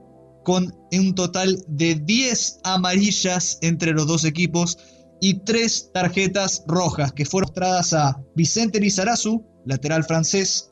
con 0.44 0.74
un 0.92 1.14
total 1.14 1.58
de 1.68 1.94
10 1.94 2.60
amarillas 2.64 3.58
entre 3.62 3.92
los 3.92 4.06
dos 4.06 4.24
equipos 4.24 4.78
y 5.20 5.40
tres 5.44 5.90
tarjetas 5.92 6.62
rojas 6.66 7.12
que 7.12 7.24
fueron 7.24 7.48
mostradas 7.48 7.92
a 7.94 8.20
Vicente 8.34 8.80
Lizarazu, 8.80 9.44
lateral 9.64 10.04
francés, 10.04 10.70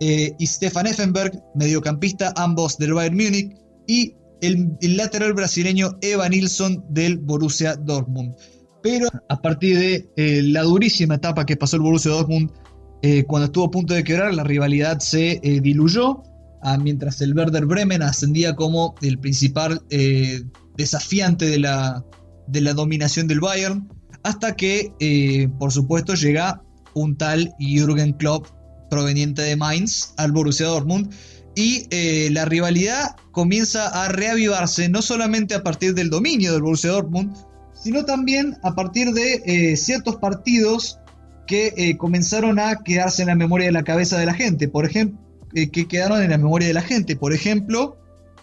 eh, 0.00 0.34
y 0.38 0.46
Stefan 0.46 0.86
Effenberg, 0.86 1.42
mediocampista, 1.54 2.32
ambos 2.36 2.78
del 2.78 2.94
Bayern 2.94 3.16
Múnich, 3.16 3.56
y 3.88 4.14
el, 4.40 4.78
lateral 4.80 5.32
brasileño 5.32 5.98
Eva 6.00 6.28
Nilsson 6.28 6.84
del 6.88 7.18
Borussia 7.18 7.74
Dortmund. 7.74 8.36
Pero 8.80 9.08
a 9.28 9.42
partir 9.42 9.76
de 9.76 10.08
eh, 10.16 10.42
la 10.44 10.62
durísima 10.62 11.16
etapa 11.16 11.44
que 11.44 11.56
pasó 11.56 11.74
el 11.74 11.82
Borussia 11.82 12.12
Dortmund, 12.12 12.52
eh, 13.02 13.24
cuando 13.24 13.46
estuvo 13.46 13.64
a 13.64 13.70
punto 13.72 13.94
de 13.94 14.04
quebrar, 14.04 14.32
la 14.32 14.44
rivalidad 14.44 15.00
se 15.00 15.40
diluyó, 15.42 16.22
ah, 16.62 16.78
mientras 16.78 17.20
el 17.20 17.34
Werder 17.34 17.66
Bremen 17.66 18.02
ascendía 18.02 18.54
como 18.54 18.94
el 19.02 19.18
principal 19.18 19.82
desafiante 20.76 21.46
de 21.46 21.58
la, 21.58 22.04
de 22.46 22.60
la 22.60 22.74
dominación 22.74 23.26
del 23.26 23.40
Bayern, 23.40 23.88
hasta 24.22 24.56
que, 24.56 24.92
eh, 25.00 25.48
por 25.58 25.72
supuesto, 25.72 26.14
llega 26.14 26.62
un 26.94 27.16
tal 27.16 27.54
Jürgen 27.58 28.12
Klopp 28.12 28.48
proveniente 28.90 29.42
de 29.42 29.56
Mainz 29.56 30.14
al 30.16 30.32
Borussia 30.32 30.66
Dortmund 30.66 31.12
y 31.58 31.88
eh, 31.90 32.28
la 32.30 32.44
rivalidad 32.44 33.16
comienza 33.32 33.88
a 33.88 34.08
reavivarse 34.08 34.88
no 34.88 35.02
solamente 35.02 35.56
a 35.56 35.64
partir 35.64 35.92
del 35.92 36.08
dominio 36.08 36.52
del 36.52 36.62
Borussia 36.62 36.92
Dortmund, 36.92 37.34
sino 37.74 38.04
también 38.04 38.56
a 38.62 38.76
partir 38.76 39.12
de 39.12 39.42
eh, 39.44 39.76
ciertos 39.76 40.16
partidos 40.16 41.00
que 41.48 41.96
comenzaron 41.98 42.60
a 42.60 42.76
quedarse 42.84 43.22
en 43.22 43.28
la 43.28 43.34
memoria 43.34 43.66
de 43.66 43.72
la 43.72 43.82
cabeza 43.82 44.18
de 44.18 44.26
la 44.26 44.34
gente, 44.34 44.68
por 44.68 44.84
ejemplo, 44.84 45.18
que 45.52 45.88
quedaron 45.88 46.22
en 46.22 46.30
la 46.30 46.38
memoria 46.38 46.68
de 46.68 46.74
la 46.74 46.82
gente, 46.82 47.16
por 47.16 47.32
ejemplo, 47.32 47.96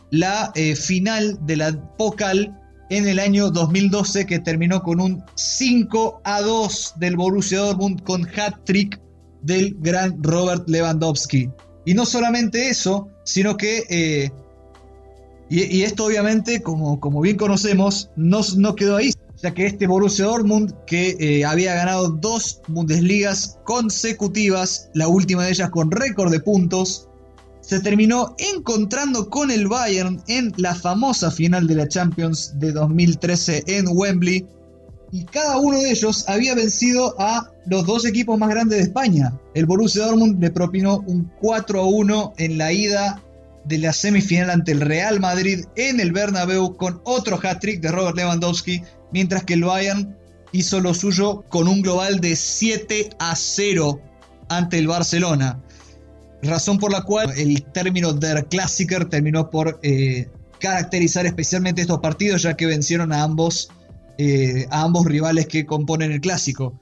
la 0.10 0.52
final 0.76 1.38
de 1.46 1.56
la 1.56 1.96
Pokal 1.98 2.60
en 2.90 3.08
el 3.08 3.20
año 3.20 3.52
2012 3.52 4.26
que 4.26 4.40
terminó 4.40 4.82
con 4.82 5.00
un 5.00 5.24
5 5.36 6.22
a 6.24 6.42
2 6.42 6.96
del 6.98 7.16
Borussia 7.16 7.60
Dortmund 7.60 8.02
con 8.02 8.28
hat-trick 8.28 9.00
del 9.44 9.76
gran 9.80 10.22
Robert 10.24 10.68
Lewandowski. 10.68 11.52
Y 11.86 11.94
no 11.94 12.06
solamente 12.06 12.70
eso, 12.70 13.10
sino 13.24 13.58
que, 13.58 13.84
eh, 13.90 14.32
y, 15.50 15.84
esto 15.84 16.06
obviamente, 16.06 16.62
como, 16.62 17.00
como 17.00 17.22
bien 17.22 17.38
conocemos, 17.38 18.10
no, 18.16 18.42
no, 18.58 18.76
quedó 18.76 18.98
ahí, 18.98 19.12
ya 19.42 19.54
que 19.54 19.68
este 19.68 19.86
Borussia 19.86 20.26
Dortmund, 20.26 20.74
que 20.88 21.16
eh, 21.20 21.46
había 21.46 21.76
ganado 21.76 22.10
dos 22.10 22.62
Bundesligas 22.68 23.60
consecutivas, 23.64 24.90
la 24.96 25.08
última 25.08 25.44
de 25.46 25.52
ellas 25.52 25.70
con 25.70 25.92
récord 25.92 26.32
de 26.32 26.40
puntos, 26.40 27.08
se 27.62 27.80
terminó 27.80 28.36
encontrando 28.38 29.30
con 29.30 29.50
el 29.50 29.68
Bayern 29.68 30.22
en 30.28 30.54
la 30.58 30.76
famosa 30.76 31.32
final 31.32 31.66
de 31.66 31.76
la 31.76 31.88
Champions 31.88 32.54
de 32.60 32.72
2013 32.72 33.64
en 33.66 33.86
Wembley. 33.88 34.46
Y 35.16 35.24
cada 35.24 35.56
uno 35.56 35.80
de 35.80 35.92
ellos 35.92 36.26
había 36.28 36.56
vencido 36.56 37.16
a 37.18 37.50
los 37.68 37.86
dos 37.86 38.04
equipos 38.04 38.38
más 38.38 38.50
grandes 38.50 38.80
de 38.80 38.84
España. 38.84 39.32
El 39.54 39.66
Borussia 39.66 40.08
Dortmund 40.08 40.42
le 40.42 40.52
propinó 40.52 41.06
un 41.08 41.32
4 41.40 41.80
a 41.80 41.86
1 41.86 42.34
en 42.36 42.58
la 42.58 42.74
ida 42.74 43.22
de 43.64 43.78
la 43.78 43.94
semifinal 43.94 44.50
ante 44.50 44.74
el 44.74 44.82
Real 44.82 45.22
Madrid 45.22 45.64
en 45.78 46.02
el 46.02 46.12
Bernabéu 46.12 46.76
con 46.76 47.00
otro 47.06 47.40
hat-trick 47.42 47.80
de 47.80 47.94
Robert 47.94 48.18
Lewandowski, 48.18 48.84
mientras 49.14 49.46
que 49.46 49.54
el 49.54 49.64
Bayern 49.64 50.18
hizo 50.52 50.82
lo 50.82 50.94
suyo 50.94 51.46
con 51.48 51.70
un 51.70 51.82
global 51.82 52.20
de 52.20 52.36
7 52.36 53.12
a 53.18 53.38
0 53.38 54.02
ante 54.50 54.80
el 54.80 54.88
Barcelona 54.88 55.62
razón 56.44 56.78
por 56.78 56.92
la 56.92 57.04
cual 57.04 57.32
el 57.38 57.64
término 57.64 58.12
Der 58.12 58.46
Klassiker 58.48 59.06
terminó 59.06 59.50
por 59.50 59.80
eh, 59.82 60.28
caracterizar 60.60 61.26
especialmente 61.26 61.82
estos 61.82 62.00
partidos, 62.00 62.44
ya 62.44 62.56
que 62.56 62.66
vencieron 62.66 63.12
a 63.14 63.24
ambos, 63.24 63.70
eh, 64.18 64.68
a 64.70 64.84
ambos 64.84 65.06
rivales 65.06 65.48
que 65.48 65.66
componen 65.66 66.12
el 66.12 66.22
clásico. 66.22 66.82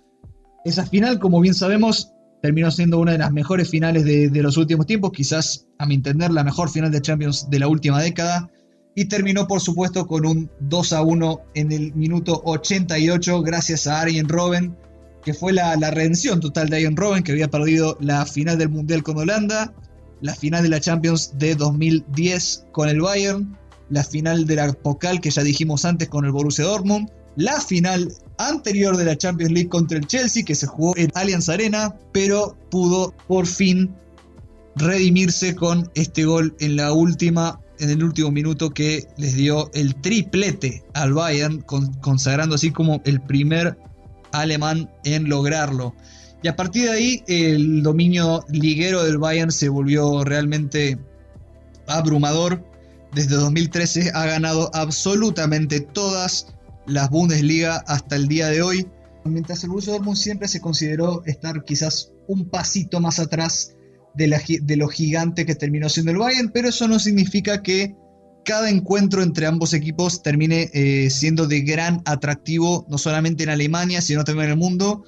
Esa 0.66 0.86
final, 0.86 1.20
como 1.20 1.42
bien 1.42 1.54
sabemos, 1.54 2.12
terminó 2.42 2.72
siendo 2.72 3.00
una 3.00 3.14
de 3.14 3.18
las 3.18 3.32
mejores 3.32 3.70
finales 3.70 4.04
de, 4.06 4.30
los 4.42 4.58
últimos 4.58 4.86
tiempos, 4.86 5.12
quizás 5.12 5.68
a 5.78 5.86
mi 5.86 5.96
entender 5.96 6.32
la 6.32 6.44
mejor 6.44 6.70
final 6.70 6.92
de 6.92 7.02
Champions 7.02 7.50
de 7.50 7.60
la 7.60 7.68
última 7.68 8.02
década, 8.02 8.50
y 8.96 9.06
terminó 9.06 9.48
por 9.48 9.60
supuesto 9.60 10.06
con 10.08 10.26
un 10.26 10.52
2 10.60 10.94
a 10.94 11.02
1 11.02 11.42
en 11.56 11.72
el 11.72 11.94
minuto 11.96 12.42
88 12.46 13.42
gracias 13.42 13.88
a 13.88 14.02
Arjen 14.02 14.30
Robben 14.30 14.76
que 15.24 15.34
fue 15.34 15.54
la, 15.54 15.76
redención 15.76 16.40
total 16.40 16.70
de 16.70 16.82
Ian 16.82 16.96
Robben, 16.96 17.24
que 17.24 17.32
había 17.32 17.50
perdido 17.50 17.98
la 18.02 18.26
final 18.26 18.58
del 18.58 18.70
Mundial 18.70 19.04
con 19.04 19.18
Holanda, 19.18 19.74
la 20.22 20.36
final 20.36 20.64
de 20.64 20.70
la 20.70 20.80
Champions 20.80 21.38
de 21.38 21.56
2010 21.56 22.68
con 22.72 22.90
el 22.90 23.02
Bayern, 23.02 23.58
la 23.90 24.04
final 24.04 24.46
de 24.46 24.56
la 24.56 24.74
Pokal 24.74 25.22
que 25.22 25.32
ya 25.32 25.44
dijimos 25.44 25.86
antes 25.86 26.10
con 26.10 26.26
el 26.26 26.32
Borussia 26.32 26.66
Dortmund, 26.66 27.10
la 27.36 27.60
final 27.62 28.12
anterior 28.38 28.98
de 28.98 29.06
la 29.06 29.18
Champions 29.18 29.52
League 29.52 29.70
contra 29.70 29.98
el 29.98 30.08
Chelsea 30.08 30.44
que 30.44 30.56
se 30.56 30.68
jugó 30.68 30.96
en 30.98 31.12
Allianz 31.16 31.50
Arena, 31.50 31.96
pero 32.12 32.58
pudo 32.70 33.14
por 33.28 33.48
fin 33.48 33.94
redimirse 34.76 35.56
con 35.56 35.90
este 35.96 36.26
gol 36.26 36.56
en 36.60 36.76
la 36.76 36.94
última 36.94 37.60
en 37.80 37.90
el 37.90 38.04
último 38.04 38.32
minuto 38.32 38.70
que 38.70 39.08
les 39.18 39.36
dio 39.36 39.70
el 39.74 39.96
triplete 39.96 40.84
al 40.94 41.14
Bayern, 41.14 41.62
consagrando 42.02 42.56
así 42.56 42.72
como 42.72 43.02
el 43.04 43.20
primer 43.22 43.78
alemán 44.32 44.90
en 45.04 45.28
lograrlo. 45.28 45.94
Y 46.42 46.48
a 46.48 46.56
partir 46.56 46.86
de 46.86 46.92
ahí 46.92 47.24
el 47.28 47.84
dominio 47.84 48.46
liguero 48.50 49.04
del 49.04 49.18
Bayern 49.18 49.52
se 49.52 49.70
volvió 49.70 50.24
realmente 50.24 50.98
abrumador. 51.88 52.64
Desde 53.14 53.36
2013 53.36 54.12
ha 54.14 54.26
ganado 54.26 54.70
absolutamente 54.74 55.80
todas 55.80 56.48
las 56.86 57.10
Bundesliga 57.10 57.84
hasta 57.88 58.16
el 58.16 58.28
día 58.28 58.48
de 58.48 58.62
hoy. 58.62 58.88
Mientras 59.26 59.64
el 59.64 59.70
Borussia 59.70 59.94
Dortmund 59.94 60.18
siempre 60.18 60.48
se 60.48 60.60
consideró 60.60 61.24
estar 61.26 61.64
quizás 61.64 62.12
un 62.28 62.50
pasito 62.50 63.00
más 63.00 63.20
atrás 63.20 63.76
de, 64.16 64.76
lo 64.76 64.88
gigante 64.90 65.46
que 65.46 65.56
terminó 65.56 65.90
siendo 65.90 66.12
el 66.12 66.18
Bayern, 66.18 66.52
pero 66.54 66.70
eso 66.70 66.88
no 66.88 67.00
significa 67.00 67.62
que 67.62 67.96
cada 68.46 68.70
encuentro 68.70 69.24
entre 69.24 69.46
ambos 69.46 69.74
equipos 69.74 70.22
termine 70.22 70.70
eh, 70.74 71.10
siendo 71.10 71.48
de 71.48 71.62
gran 71.62 72.02
atractivo, 72.06 72.86
no 72.90 72.98
solamente 72.98 73.44
en 73.44 73.50
Alemania, 73.50 74.02
sino 74.02 74.24
también 74.24 74.46
en 74.46 74.52
el 74.52 74.58
mundo. 74.58 75.04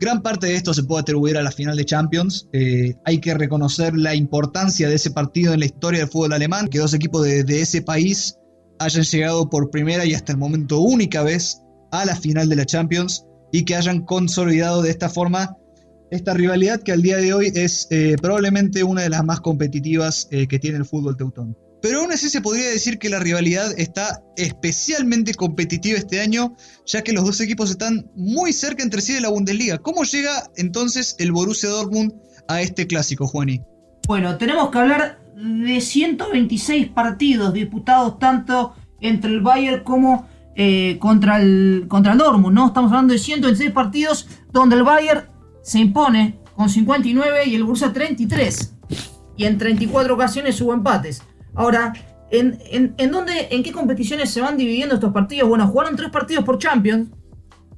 Gran 0.00 0.20
parte 0.20 0.48
de 0.48 0.56
esto 0.56 0.74
se 0.74 0.82
puede 0.82 1.02
atribuir 1.02 1.36
a 1.36 1.42
la 1.42 1.52
final 1.52 1.76
de 1.76 1.84
Champions. 1.84 2.48
Eh, 2.52 2.96
hay 3.04 3.18
que 3.20 3.34
reconocer 3.34 3.96
la 3.96 4.16
importancia 4.16 4.88
de 4.88 4.96
ese 4.96 5.12
partido 5.12 5.54
en 5.54 5.60
la 5.60 5.66
historia 5.66 6.00
del 6.00 6.08
fútbol 6.08 6.32
alemán, 6.32 6.66
que 6.66 6.80
dos 6.80 6.92
equipos 6.92 7.24
de, 7.24 7.44
de 7.44 7.60
ese 7.60 7.82
país 7.82 8.36
hayan 8.78 9.04
llegado 9.04 9.48
por 9.48 9.70
primera 9.70 10.04
y 10.04 10.14
hasta 10.14 10.32
el 10.32 10.38
momento 10.38 10.80
única 10.80 11.22
vez 11.22 11.62
a 11.90 12.04
la 12.04 12.16
final 12.16 12.48
de 12.48 12.56
la 12.56 12.66
Champions 12.66 13.26
y 13.52 13.64
que 13.64 13.76
hayan 13.76 14.02
consolidado 14.04 14.82
de 14.82 14.90
esta 14.90 15.08
forma 15.08 15.56
esta 16.10 16.34
rivalidad 16.34 16.82
que 16.82 16.92
al 16.92 17.00
día 17.00 17.16
de 17.16 17.32
hoy 17.32 17.52
es 17.54 17.86
eh, 17.90 18.16
probablemente 18.20 18.84
una 18.84 19.00
de 19.00 19.08
las 19.08 19.24
más 19.24 19.40
competitivas 19.40 20.28
eh, 20.30 20.46
que 20.46 20.58
tiene 20.58 20.76
el 20.76 20.84
fútbol 20.84 21.16
teutón. 21.16 21.56
Pero 21.80 22.00
aún 22.00 22.12
así 22.12 22.28
se 22.28 22.42
podría 22.42 22.68
decir 22.68 22.98
que 22.98 23.08
la 23.08 23.18
rivalidad 23.18 23.72
está 23.78 24.22
especialmente 24.36 25.34
competitiva 25.34 25.98
este 25.98 26.20
año, 26.20 26.54
ya 26.86 27.02
que 27.02 27.12
los 27.12 27.24
dos 27.24 27.40
equipos 27.40 27.70
están 27.70 28.10
muy 28.14 28.52
cerca 28.52 28.82
entre 28.82 29.00
sí 29.00 29.14
de 29.14 29.22
la 29.22 29.30
Bundesliga. 29.30 29.78
¿Cómo 29.78 30.04
llega 30.04 30.44
entonces 30.56 31.16
el 31.18 31.32
Borussia 31.32 31.70
Dortmund 31.70 32.12
a 32.46 32.60
este 32.60 32.86
clásico, 32.86 33.26
Juani? 33.26 33.62
Bueno, 34.06 34.36
tenemos 34.36 34.70
que 34.70 34.78
hablar 34.78 35.21
de 35.34 35.80
126 35.80 36.88
partidos 36.88 37.52
disputados 37.52 38.18
tanto 38.18 38.74
entre 39.00 39.30
el 39.30 39.40
Bayern 39.40 39.82
como 39.82 40.26
eh, 40.54 40.98
contra, 41.00 41.40
el, 41.40 41.86
contra 41.88 42.12
el 42.12 42.18
Dortmund, 42.18 42.54
¿no? 42.54 42.66
Estamos 42.66 42.90
hablando 42.90 43.12
de 43.12 43.18
126 43.18 43.72
partidos 43.72 44.28
donde 44.52 44.76
el 44.76 44.82
Bayern 44.82 45.24
se 45.62 45.78
impone 45.78 46.38
con 46.54 46.68
59 46.68 47.46
y 47.46 47.54
el 47.54 47.64
Borussia 47.64 47.92
33. 47.92 48.76
Y 49.36 49.44
en 49.44 49.58
34 49.58 50.14
ocasiones 50.14 50.60
hubo 50.60 50.74
empates. 50.74 51.22
Ahora, 51.54 51.92
¿en, 52.30 52.58
en, 52.70 53.10
dónde, 53.10 53.48
en 53.50 53.62
qué 53.62 53.72
competiciones 53.72 54.30
se 54.30 54.40
van 54.40 54.56
dividiendo 54.56 54.94
estos 54.94 55.12
partidos? 55.12 55.48
Bueno, 55.48 55.66
jugaron 55.66 55.96
tres 55.96 56.10
partidos 56.10 56.44
por 56.44 56.58
Champions. 56.58 57.08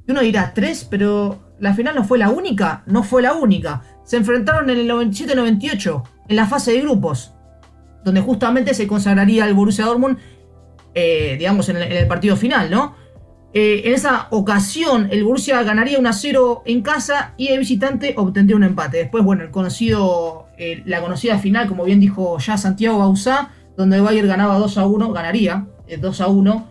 Y 0.06 0.10
uno 0.10 0.20
dirá, 0.20 0.52
tres, 0.52 0.86
pero 0.90 1.54
la 1.60 1.74
final 1.74 1.94
no 1.94 2.04
fue 2.04 2.18
la 2.18 2.30
única. 2.30 2.82
No 2.86 3.02
fue 3.04 3.22
la 3.22 3.34
única. 3.34 3.82
Se 4.04 4.16
enfrentaron 4.16 4.68
en 4.68 4.78
el 4.78 4.90
97-98, 4.90 6.02
en 6.28 6.36
la 6.36 6.46
fase 6.46 6.72
de 6.72 6.80
grupos. 6.80 7.33
Donde 8.04 8.20
justamente 8.20 8.74
se 8.74 8.86
consagraría 8.86 9.46
el 9.46 9.54
Borussia 9.54 9.86
Dortmund, 9.86 10.18
eh, 10.94 11.36
digamos, 11.38 11.68
en 11.68 11.76
el 11.76 12.06
partido 12.06 12.36
final, 12.36 12.70
¿no? 12.70 12.94
Eh, 13.56 13.82
en 13.84 13.94
esa 13.94 14.26
ocasión, 14.30 15.06
el 15.12 15.22
Borussia 15.22 15.62
ganaría 15.62 16.00
1 16.00 16.08
a 16.08 16.12
0 16.12 16.62
en 16.66 16.82
casa 16.82 17.34
y 17.36 17.48
el 17.48 17.60
visitante 17.60 18.14
obtendría 18.16 18.56
un 18.56 18.64
empate. 18.64 18.96
Después, 18.96 19.22
bueno, 19.22 19.44
el 19.44 19.52
conocido, 19.52 20.48
eh, 20.58 20.82
la 20.86 21.00
conocida 21.00 21.38
final, 21.38 21.68
como 21.68 21.84
bien 21.84 22.00
dijo 22.00 22.36
ya 22.40 22.58
Santiago 22.58 22.98
Bausá, 22.98 23.52
donde 23.76 23.96
el 23.96 24.02
Bayern 24.02 24.26
ganaba 24.26 24.58
2 24.58 24.76
a 24.78 24.86
1, 24.86 25.12
ganaría 25.12 25.68
2 26.00 26.20
eh, 26.20 26.22
a 26.24 26.26
1 26.26 26.68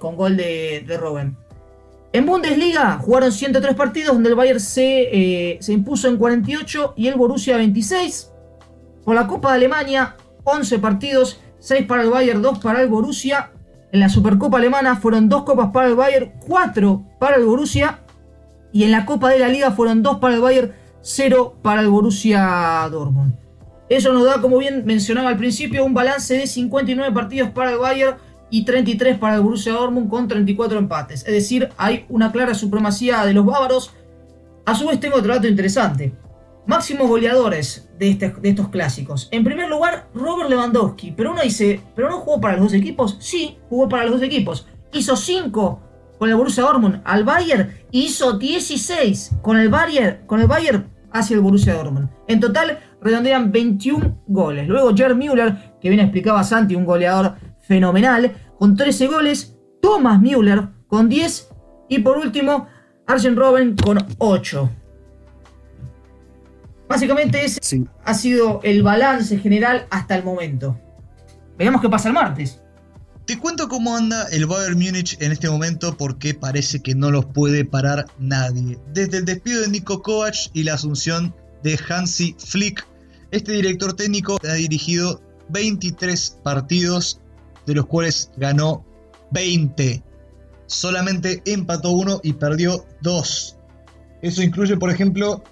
con 0.00 0.16
gol 0.16 0.36
de, 0.36 0.84
de. 0.84 1.32
En 2.12 2.26
Bundesliga 2.26 2.98
jugaron 2.98 3.30
103 3.30 3.76
partidos, 3.76 4.14
donde 4.14 4.30
el 4.30 4.34
Bayern 4.34 4.58
se, 4.58 5.58
se 5.60 5.72
impuso 5.72 6.08
en 6.08 6.16
48 6.16 6.94
y 6.96 7.06
el 7.06 7.14
Borussia 7.14 7.56
26. 7.56 8.32
Por 9.04 9.14
la 9.14 9.28
Copa 9.28 9.50
de 9.50 9.58
Alemania, 9.58 10.16
11 10.44 10.78
partidos, 10.78 11.40
6 11.58 11.86
para 11.86 12.02
el 12.02 12.10
Bayern, 12.10 12.42
2 12.42 12.58
para 12.58 12.82
el 12.82 12.88
Borussia. 12.88 13.52
En 13.92 14.00
la 14.00 14.08
Supercopa 14.08 14.58
Alemana 14.58 14.96
fueron 14.96 15.28
dos 15.28 15.42
copas 15.42 15.70
para 15.72 15.88
el 15.88 15.96
Bayern, 15.96 16.32
cuatro 16.46 17.04
para 17.18 17.36
el 17.36 17.44
Borussia. 17.44 18.00
Y 18.72 18.84
en 18.84 18.92
la 18.92 19.04
Copa 19.04 19.30
de 19.30 19.40
la 19.40 19.48
Liga 19.48 19.72
fueron 19.72 20.02
dos 20.02 20.18
para 20.18 20.34
el 20.34 20.40
Bayern, 20.40 20.72
cero 21.00 21.56
para 21.60 21.80
el 21.80 21.88
Borussia 21.88 22.88
Dortmund. 22.90 23.34
Eso 23.88 24.12
nos 24.12 24.24
da, 24.24 24.40
como 24.40 24.58
bien 24.58 24.84
mencionaba 24.86 25.30
al 25.30 25.36
principio, 25.36 25.84
un 25.84 25.94
balance 25.94 26.34
de 26.34 26.46
59 26.46 27.12
partidos 27.12 27.50
para 27.50 27.72
el 27.72 27.78
Bayern 27.78 28.16
y 28.48 28.64
33 28.64 29.18
para 29.18 29.34
el 29.34 29.40
Borussia 29.40 29.72
Dortmund 29.72 30.08
con 30.08 30.28
34 30.28 30.78
empates. 30.78 31.26
Es 31.26 31.32
decir, 31.32 31.68
hay 31.76 32.06
una 32.08 32.30
clara 32.30 32.54
supremacía 32.54 33.24
de 33.24 33.32
los 33.32 33.44
bávaros. 33.44 33.92
A 34.64 34.76
su 34.76 34.86
vez 34.86 35.00
tengo 35.00 35.16
otro 35.16 35.34
dato 35.34 35.48
interesante. 35.48 36.12
Máximos 36.66 37.08
goleadores 37.08 37.90
este, 37.98 38.28
de, 38.28 38.48
estos 38.48 38.68
clásicos. 38.68 39.28
En 39.30 39.44
primer 39.44 39.68
lugar, 39.68 40.08
Robert 40.14 40.48
Lewandowski. 40.48 41.12
Pero 41.12 41.32
uno 41.32 41.42
dice, 41.42 41.80
¿pero 41.94 42.08
no 42.10 42.18
jugó 42.20 42.40
para 42.40 42.54
los 42.54 42.64
dos 42.64 42.74
equipos? 42.74 43.16
Sí, 43.20 43.58
jugó 43.68 43.88
para 43.88 44.04
los 44.04 44.14
dos 44.14 44.22
equipos. 44.22 44.66
Hizo 44.92 45.16
5 45.16 45.82
con 46.18 46.28
el 46.28 46.36
Borussia 46.36 46.64
Dortmund 46.64 47.00
al 47.04 47.24
Bayern 47.24 47.72
y 47.90 48.04
hizo 48.04 48.38
16 48.38 49.36
con 49.42 49.58
el 49.58 49.68
Bayern, 49.68 50.26
con 50.26 50.40
el 50.40 50.46
Bayern 50.46 50.90
hacia 51.12 51.34
el 51.34 51.40
Borussia 51.40 51.74
Dortmund. 51.74 52.08
En 52.28 52.40
total, 52.40 52.78
redondean 53.00 53.50
21 53.50 54.22
goles. 54.26 54.68
Luego, 54.68 54.94
Jerry 54.94 55.14
Müller, 55.14 55.76
que 55.80 55.88
bien 55.88 56.00
explicaba 56.00 56.44
Santi, 56.44 56.74
un 56.74 56.84
goleador 56.84 57.36
fenomenal, 57.60 58.32
con 58.58 58.76
13 58.76 59.06
goles. 59.06 59.56
Thomas 59.80 60.20
Müller 60.20 60.68
con 60.86 61.08
10. 61.08 61.48
Y 61.88 62.00
por 62.00 62.18
último, 62.18 62.66
Arjen 63.06 63.36
Robben 63.36 63.76
con 63.76 63.98
8. 64.18 64.70
Básicamente 66.90 67.44
ese 67.44 67.84
ha 68.04 68.14
sido 68.14 68.58
el 68.64 68.82
balance 68.82 69.38
general 69.38 69.86
hasta 69.90 70.16
el 70.16 70.24
momento. 70.24 70.76
Veamos 71.56 71.80
qué 71.80 71.88
pasa 71.88 72.08
el 72.08 72.14
martes. 72.14 72.60
Te 73.26 73.38
cuento 73.38 73.68
cómo 73.68 73.96
anda 73.96 74.26
el 74.32 74.46
Bayern 74.46 74.76
Múnich 74.76 75.16
en 75.20 75.30
este 75.30 75.48
momento 75.48 75.96
porque 75.96 76.34
parece 76.34 76.80
que 76.80 76.96
no 76.96 77.12
los 77.12 77.26
puede 77.26 77.64
parar 77.64 78.06
nadie. 78.18 78.76
Desde 78.92 79.18
el 79.18 79.24
despido 79.24 79.60
de 79.60 79.68
Nico 79.68 80.02
Kovac 80.02 80.34
y 80.52 80.64
la 80.64 80.74
asunción 80.74 81.32
de 81.62 81.78
Hansi 81.88 82.34
Flick, 82.44 82.84
este 83.30 83.52
director 83.52 83.92
técnico 83.92 84.38
ha 84.42 84.54
dirigido 84.54 85.22
23 85.50 86.40
partidos, 86.42 87.20
de 87.66 87.74
los 87.76 87.86
cuales 87.86 88.32
ganó 88.36 88.84
20. 89.30 90.02
Solamente 90.66 91.40
empató 91.44 91.92
uno 91.92 92.20
y 92.24 92.32
perdió 92.32 92.84
dos. 93.00 93.56
Eso 94.22 94.42
incluye, 94.42 94.76
por 94.76 94.90
ejemplo, 94.90 95.44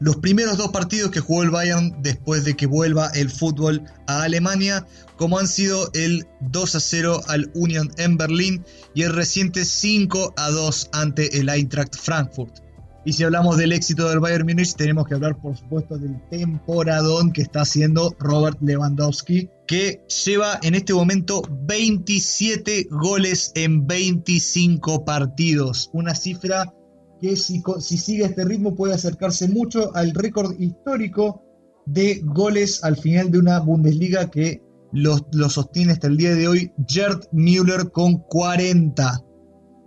los 0.00 0.16
primeros 0.16 0.56
dos 0.56 0.70
partidos 0.70 1.10
que 1.10 1.20
jugó 1.20 1.42
el 1.42 1.50
Bayern 1.50 2.02
después 2.02 2.44
de 2.44 2.56
que 2.56 2.66
vuelva 2.66 3.08
el 3.14 3.30
fútbol 3.30 3.84
a 4.06 4.22
Alemania, 4.22 4.86
como 5.16 5.38
han 5.38 5.46
sido 5.46 5.90
el 5.92 6.26
2 6.40 6.74
a 6.74 6.80
0 6.80 7.20
al 7.28 7.50
Union 7.54 7.90
en 7.98 8.16
Berlín 8.16 8.64
y 8.94 9.02
el 9.02 9.14
reciente 9.14 9.64
5 9.64 10.34
a 10.36 10.50
2 10.50 10.88
ante 10.92 11.38
el 11.38 11.50
Eintracht 11.50 11.96
Frankfurt. 11.96 12.60
Y 13.04 13.14
si 13.14 13.24
hablamos 13.24 13.56
del 13.56 13.72
éxito 13.72 14.08
del 14.08 14.20
Bayern 14.20 14.46
Múnich, 14.46 14.74
tenemos 14.74 15.06
que 15.06 15.14
hablar, 15.14 15.40
por 15.40 15.56
supuesto, 15.56 15.96
del 15.96 16.20
temporadón 16.28 17.32
que 17.32 17.42
está 17.42 17.62
haciendo 17.62 18.14
Robert 18.18 18.58
Lewandowski, 18.60 19.48
que 19.66 20.04
lleva 20.24 20.58
en 20.62 20.74
este 20.74 20.92
momento 20.92 21.42
27 21.66 22.88
goles 22.90 23.52
en 23.54 23.86
25 23.86 25.04
partidos. 25.04 25.88
Una 25.94 26.14
cifra 26.14 26.74
que 27.20 27.36
si, 27.36 27.62
sigue 27.80 28.24
este 28.24 28.44
ritmo 28.44 28.74
puede 28.74 28.94
acercarse 28.94 29.48
mucho 29.48 29.94
al 29.94 30.12
récord 30.14 30.58
histórico 30.58 31.42
de 31.86 32.20
goles 32.24 32.82
al 32.84 32.96
final 32.96 33.30
de 33.30 33.38
una 33.38 33.60
Bundesliga 33.60 34.30
que 34.30 34.62
lo, 34.92 35.18
sostiene 35.48 35.92
hasta 35.92 36.06
el 36.06 36.16
día 36.16 36.34
de 36.34 36.48
hoy 36.48 36.72
Gerd 36.86 37.20
Müller 37.32 37.90
con 37.90 38.18
40. 38.18 39.24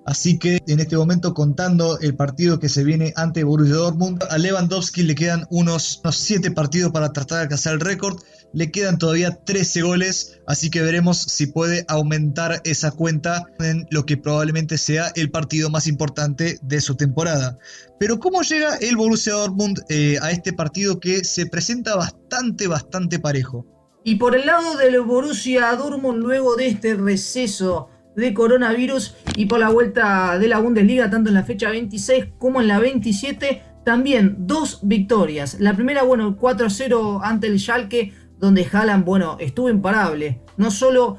Así 0.05 0.37
que 0.37 0.59
en 0.67 0.79
este 0.79 0.97
momento 0.97 1.33
contando 1.33 1.97
el 1.99 2.15
partido 2.15 2.59
que 2.59 2.67
se 2.67 2.83
viene 2.83 3.13
ante 3.15 3.43
Borussia 3.43 3.75
Dortmund, 3.75 4.23
a 4.29 4.37
Lewandowski 4.37 5.03
le 5.03 5.15
quedan 5.15 5.45
unos 5.49 6.01
7 6.09 6.51
partidos 6.51 6.91
para 6.91 7.13
tratar 7.13 7.37
de 7.37 7.43
alcanzar 7.43 7.73
el 7.73 7.79
récord 7.79 8.19
le 8.53 8.71
quedan 8.71 8.97
todavía 8.97 9.31
13 9.43 9.81
goles, 9.81 10.39
así 10.47 10.69
que 10.69 10.81
veremos 10.81 11.17
si 11.17 11.47
puede 11.47 11.85
aumentar 11.87 12.61
esa 12.63 12.91
cuenta 12.91 13.45
en 13.59 13.87
lo 13.89 14.05
que 14.05 14.17
probablemente 14.17 14.77
sea 14.77 15.11
el 15.15 15.31
partido 15.31 15.69
más 15.69 15.87
importante 15.87 16.59
de 16.61 16.81
su 16.81 16.95
temporada. 16.95 17.57
Pero 17.99 18.19
¿cómo 18.19 18.41
llega 18.43 18.75
el 18.77 18.95
Borussia 18.95 19.33
Dortmund 19.33 19.81
eh, 19.89 20.17
a 20.21 20.31
este 20.31 20.53
partido 20.53 20.99
que 20.99 21.23
se 21.23 21.47
presenta 21.47 21.95
bastante, 21.95 22.67
bastante 22.67 23.19
parejo? 23.19 23.65
Y 24.03 24.15
por 24.15 24.35
el 24.35 24.45
lado 24.45 24.77
del 24.77 24.99
Borussia 25.01 25.75
Dortmund, 25.75 26.19
luego 26.19 26.55
de 26.55 26.67
este 26.67 26.95
receso 26.95 27.89
de 28.15 28.33
coronavirus 28.33 29.15
y 29.35 29.45
por 29.45 29.59
la 29.59 29.69
vuelta 29.69 30.37
de 30.37 30.47
la 30.47 30.59
Bundesliga, 30.59 31.09
tanto 31.09 31.29
en 31.29 31.35
la 31.35 31.43
fecha 31.43 31.69
26 31.69 32.25
como 32.37 32.61
en 32.61 32.67
la 32.67 32.79
27, 32.79 33.61
también 33.83 34.35
dos 34.39 34.79
victorias. 34.83 35.57
La 35.59 35.73
primera, 35.73 36.03
bueno, 36.03 36.37
4-0 36.37 37.21
ante 37.23 37.47
el 37.47 37.59
Schalke, 37.59 38.13
donde 38.43 38.67
Haaland, 38.69 39.05
bueno, 39.05 39.37
estuvo 39.39 39.69
imparable. 39.69 40.41
No 40.57 40.69
solo 40.69 41.15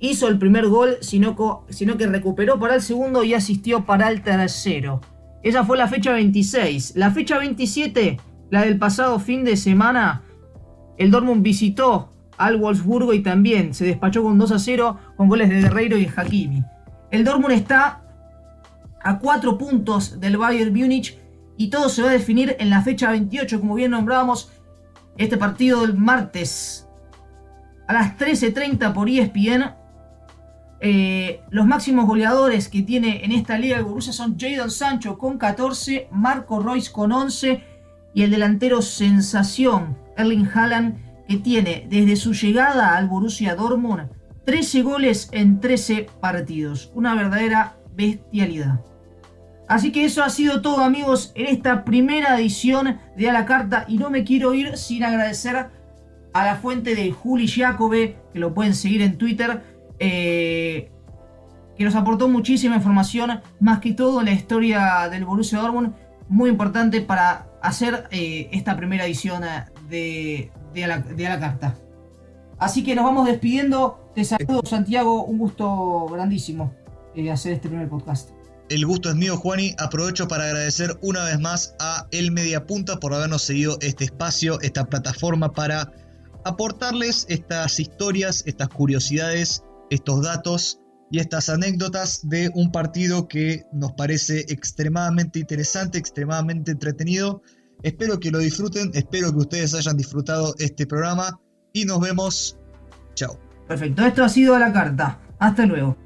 hizo 0.00 0.26
el 0.26 0.36
primer 0.36 0.66
gol, 0.66 0.96
sino, 1.00 1.64
sino 1.68 1.96
que 1.96 2.08
recuperó 2.08 2.58
para 2.58 2.74
el 2.74 2.82
segundo 2.82 3.22
y 3.22 3.34
asistió 3.34 3.86
para 3.86 4.08
el 4.10 4.20
tercero. 4.20 5.00
Esa 5.44 5.62
fue 5.62 5.78
la 5.78 5.86
fecha 5.86 6.10
26. 6.10 6.96
La 6.96 7.12
fecha 7.12 7.38
27, 7.38 8.18
la 8.50 8.62
del 8.62 8.80
pasado 8.80 9.20
fin 9.20 9.44
de 9.44 9.56
semana, 9.56 10.22
el 10.98 11.12
Dortmund 11.12 11.44
visitó 11.44 12.10
al 12.36 12.56
Wolfsburgo 12.56 13.14
y 13.14 13.22
también 13.22 13.72
se 13.72 13.84
despachó 13.84 14.24
con 14.24 14.36
2 14.36 14.50
a 14.50 14.58
0 14.58 14.98
con 15.16 15.28
goles 15.28 15.48
de 15.50 15.60
Guerreiro 15.60 15.96
y 15.96 16.10
Hakimi. 16.16 16.64
El 17.12 17.22
Dortmund 17.22 17.54
está 17.54 18.02
a 19.04 19.20
4 19.20 19.56
puntos 19.56 20.18
del 20.18 20.36
Bayern 20.36 20.74
Múnich 20.74 21.16
y 21.56 21.70
todo 21.70 21.88
se 21.90 22.02
va 22.02 22.08
a 22.08 22.12
definir 22.12 22.56
en 22.58 22.70
la 22.70 22.82
fecha 22.82 23.12
28, 23.12 23.60
como 23.60 23.76
bien 23.76 23.92
nombrábamos, 23.92 24.50
este 25.18 25.36
partido 25.36 25.82
del 25.82 25.94
martes 25.94 26.88
a 27.86 27.92
las 27.92 28.16
13.30 28.18 28.92
por 28.92 29.08
ESPN. 29.08 29.74
Eh, 30.80 31.40
los 31.50 31.66
máximos 31.66 32.06
goleadores 32.06 32.68
que 32.68 32.82
tiene 32.82 33.24
en 33.24 33.32
esta 33.32 33.58
liga 33.58 33.76
de 33.78 33.82
Borussia 33.82 34.12
son 34.12 34.38
Jadon 34.38 34.70
Sancho 34.70 35.16
con 35.16 35.38
14, 35.38 36.08
Marco 36.10 36.60
Royce 36.60 36.92
con 36.92 37.12
11 37.12 37.64
y 38.12 38.22
el 38.22 38.30
delantero 38.30 38.82
sensación 38.82 39.96
Erling 40.16 40.48
Haaland 40.54 41.26
que 41.26 41.38
tiene 41.38 41.86
desde 41.88 42.16
su 42.16 42.34
llegada 42.34 42.96
al 42.96 43.08
Borussia 43.08 43.54
Dortmund 43.54 44.10
13 44.44 44.82
goles 44.82 45.28
en 45.32 45.60
13 45.60 46.06
partidos. 46.20 46.92
Una 46.94 47.16
verdadera 47.16 47.76
bestialidad. 47.96 48.80
Así 49.68 49.90
que 49.90 50.04
eso 50.04 50.22
ha 50.22 50.30
sido 50.30 50.62
todo 50.62 50.82
amigos 50.82 51.32
en 51.34 51.46
esta 51.46 51.84
primera 51.84 52.38
edición 52.38 52.98
de 53.16 53.30
A 53.30 53.32
la 53.32 53.46
Carta 53.46 53.84
y 53.88 53.98
no 53.98 54.10
me 54.10 54.22
quiero 54.22 54.54
ir 54.54 54.76
sin 54.76 55.02
agradecer 55.02 55.70
a 56.32 56.44
la 56.44 56.56
fuente 56.56 56.94
de 56.94 57.10
Juli 57.10 57.48
Jacobe, 57.48 58.16
que 58.32 58.38
lo 58.38 58.54
pueden 58.54 58.74
seguir 58.74 59.02
en 59.02 59.18
Twitter, 59.18 59.62
eh, 59.98 60.90
que 61.76 61.84
nos 61.84 61.94
aportó 61.94 62.28
muchísima 62.28 62.76
información, 62.76 63.40
más 63.58 63.80
que 63.80 63.92
todo 63.92 64.20
en 64.20 64.26
la 64.26 64.32
historia 64.32 65.08
del 65.10 65.24
Borussia 65.24 65.58
Dortmund, 65.58 65.94
muy 66.28 66.50
importante 66.50 67.00
para 67.00 67.48
hacer 67.62 68.06
eh, 68.10 68.48
esta 68.52 68.76
primera 68.76 69.04
edición 69.04 69.42
de, 69.88 70.50
a 70.84 70.86
la, 70.86 71.40
carta. 71.40 71.74
Así 72.58 72.84
que 72.84 72.94
nos 72.94 73.04
vamos 73.04 73.26
despidiendo. 73.26 74.10
Te 74.14 74.24
saludo, 74.24 74.62
Santiago. 74.64 75.24
Un 75.24 75.38
gusto 75.38 76.06
grandísimo 76.06 76.72
eh, 77.14 77.30
hacer 77.30 77.52
este 77.54 77.68
primer 77.68 77.88
podcast. 77.88 78.35
El 78.68 78.84
gusto 78.84 79.10
es 79.10 79.16
mío, 79.16 79.36
Juani. 79.36 79.74
Aprovecho 79.78 80.26
para 80.28 80.44
agradecer 80.44 80.98
una 81.02 81.24
vez 81.24 81.38
más 81.40 81.74
a 81.78 82.06
El 82.10 82.32
Mediapunta 82.32 82.98
por 82.98 83.14
habernos 83.14 83.42
seguido 83.42 83.78
este 83.80 84.04
espacio, 84.04 84.60
esta 84.60 84.84
plataforma 84.84 85.52
para 85.52 85.92
aportarles 86.44 87.26
estas 87.28 87.78
historias, 87.78 88.42
estas 88.46 88.68
curiosidades, 88.68 89.62
estos 89.90 90.22
datos 90.22 90.80
y 91.10 91.20
estas 91.20 91.48
anécdotas 91.48 92.28
de 92.28 92.50
un 92.54 92.72
partido 92.72 93.28
que 93.28 93.64
nos 93.72 93.92
parece 93.92 94.40
extremadamente 94.48 95.38
interesante, 95.38 95.98
extremadamente 95.98 96.72
entretenido 96.72 97.42
Espero 97.82 98.18
que 98.18 98.30
lo 98.30 98.38
disfruten, 98.38 98.90
espero 98.94 99.32
que 99.32 99.38
ustedes 99.38 99.74
hayan 99.74 99.96
disfrutado 99.96 100.54
este 100.58 100.86
programa 100.86 101.38
y 101.72 101.84
nos 101.84 102.00
vemos. 102.00 102.58
Chao. 103.14 103.38
Perfecto, 103.68 104.04
esto 104.04 104.24
ha 104.24 104.28
sido 104.28 104.58
la 104.58 104.72
carta. 104.72 105.20
Hasta 105.38 105.66
luego. 105.66 105.96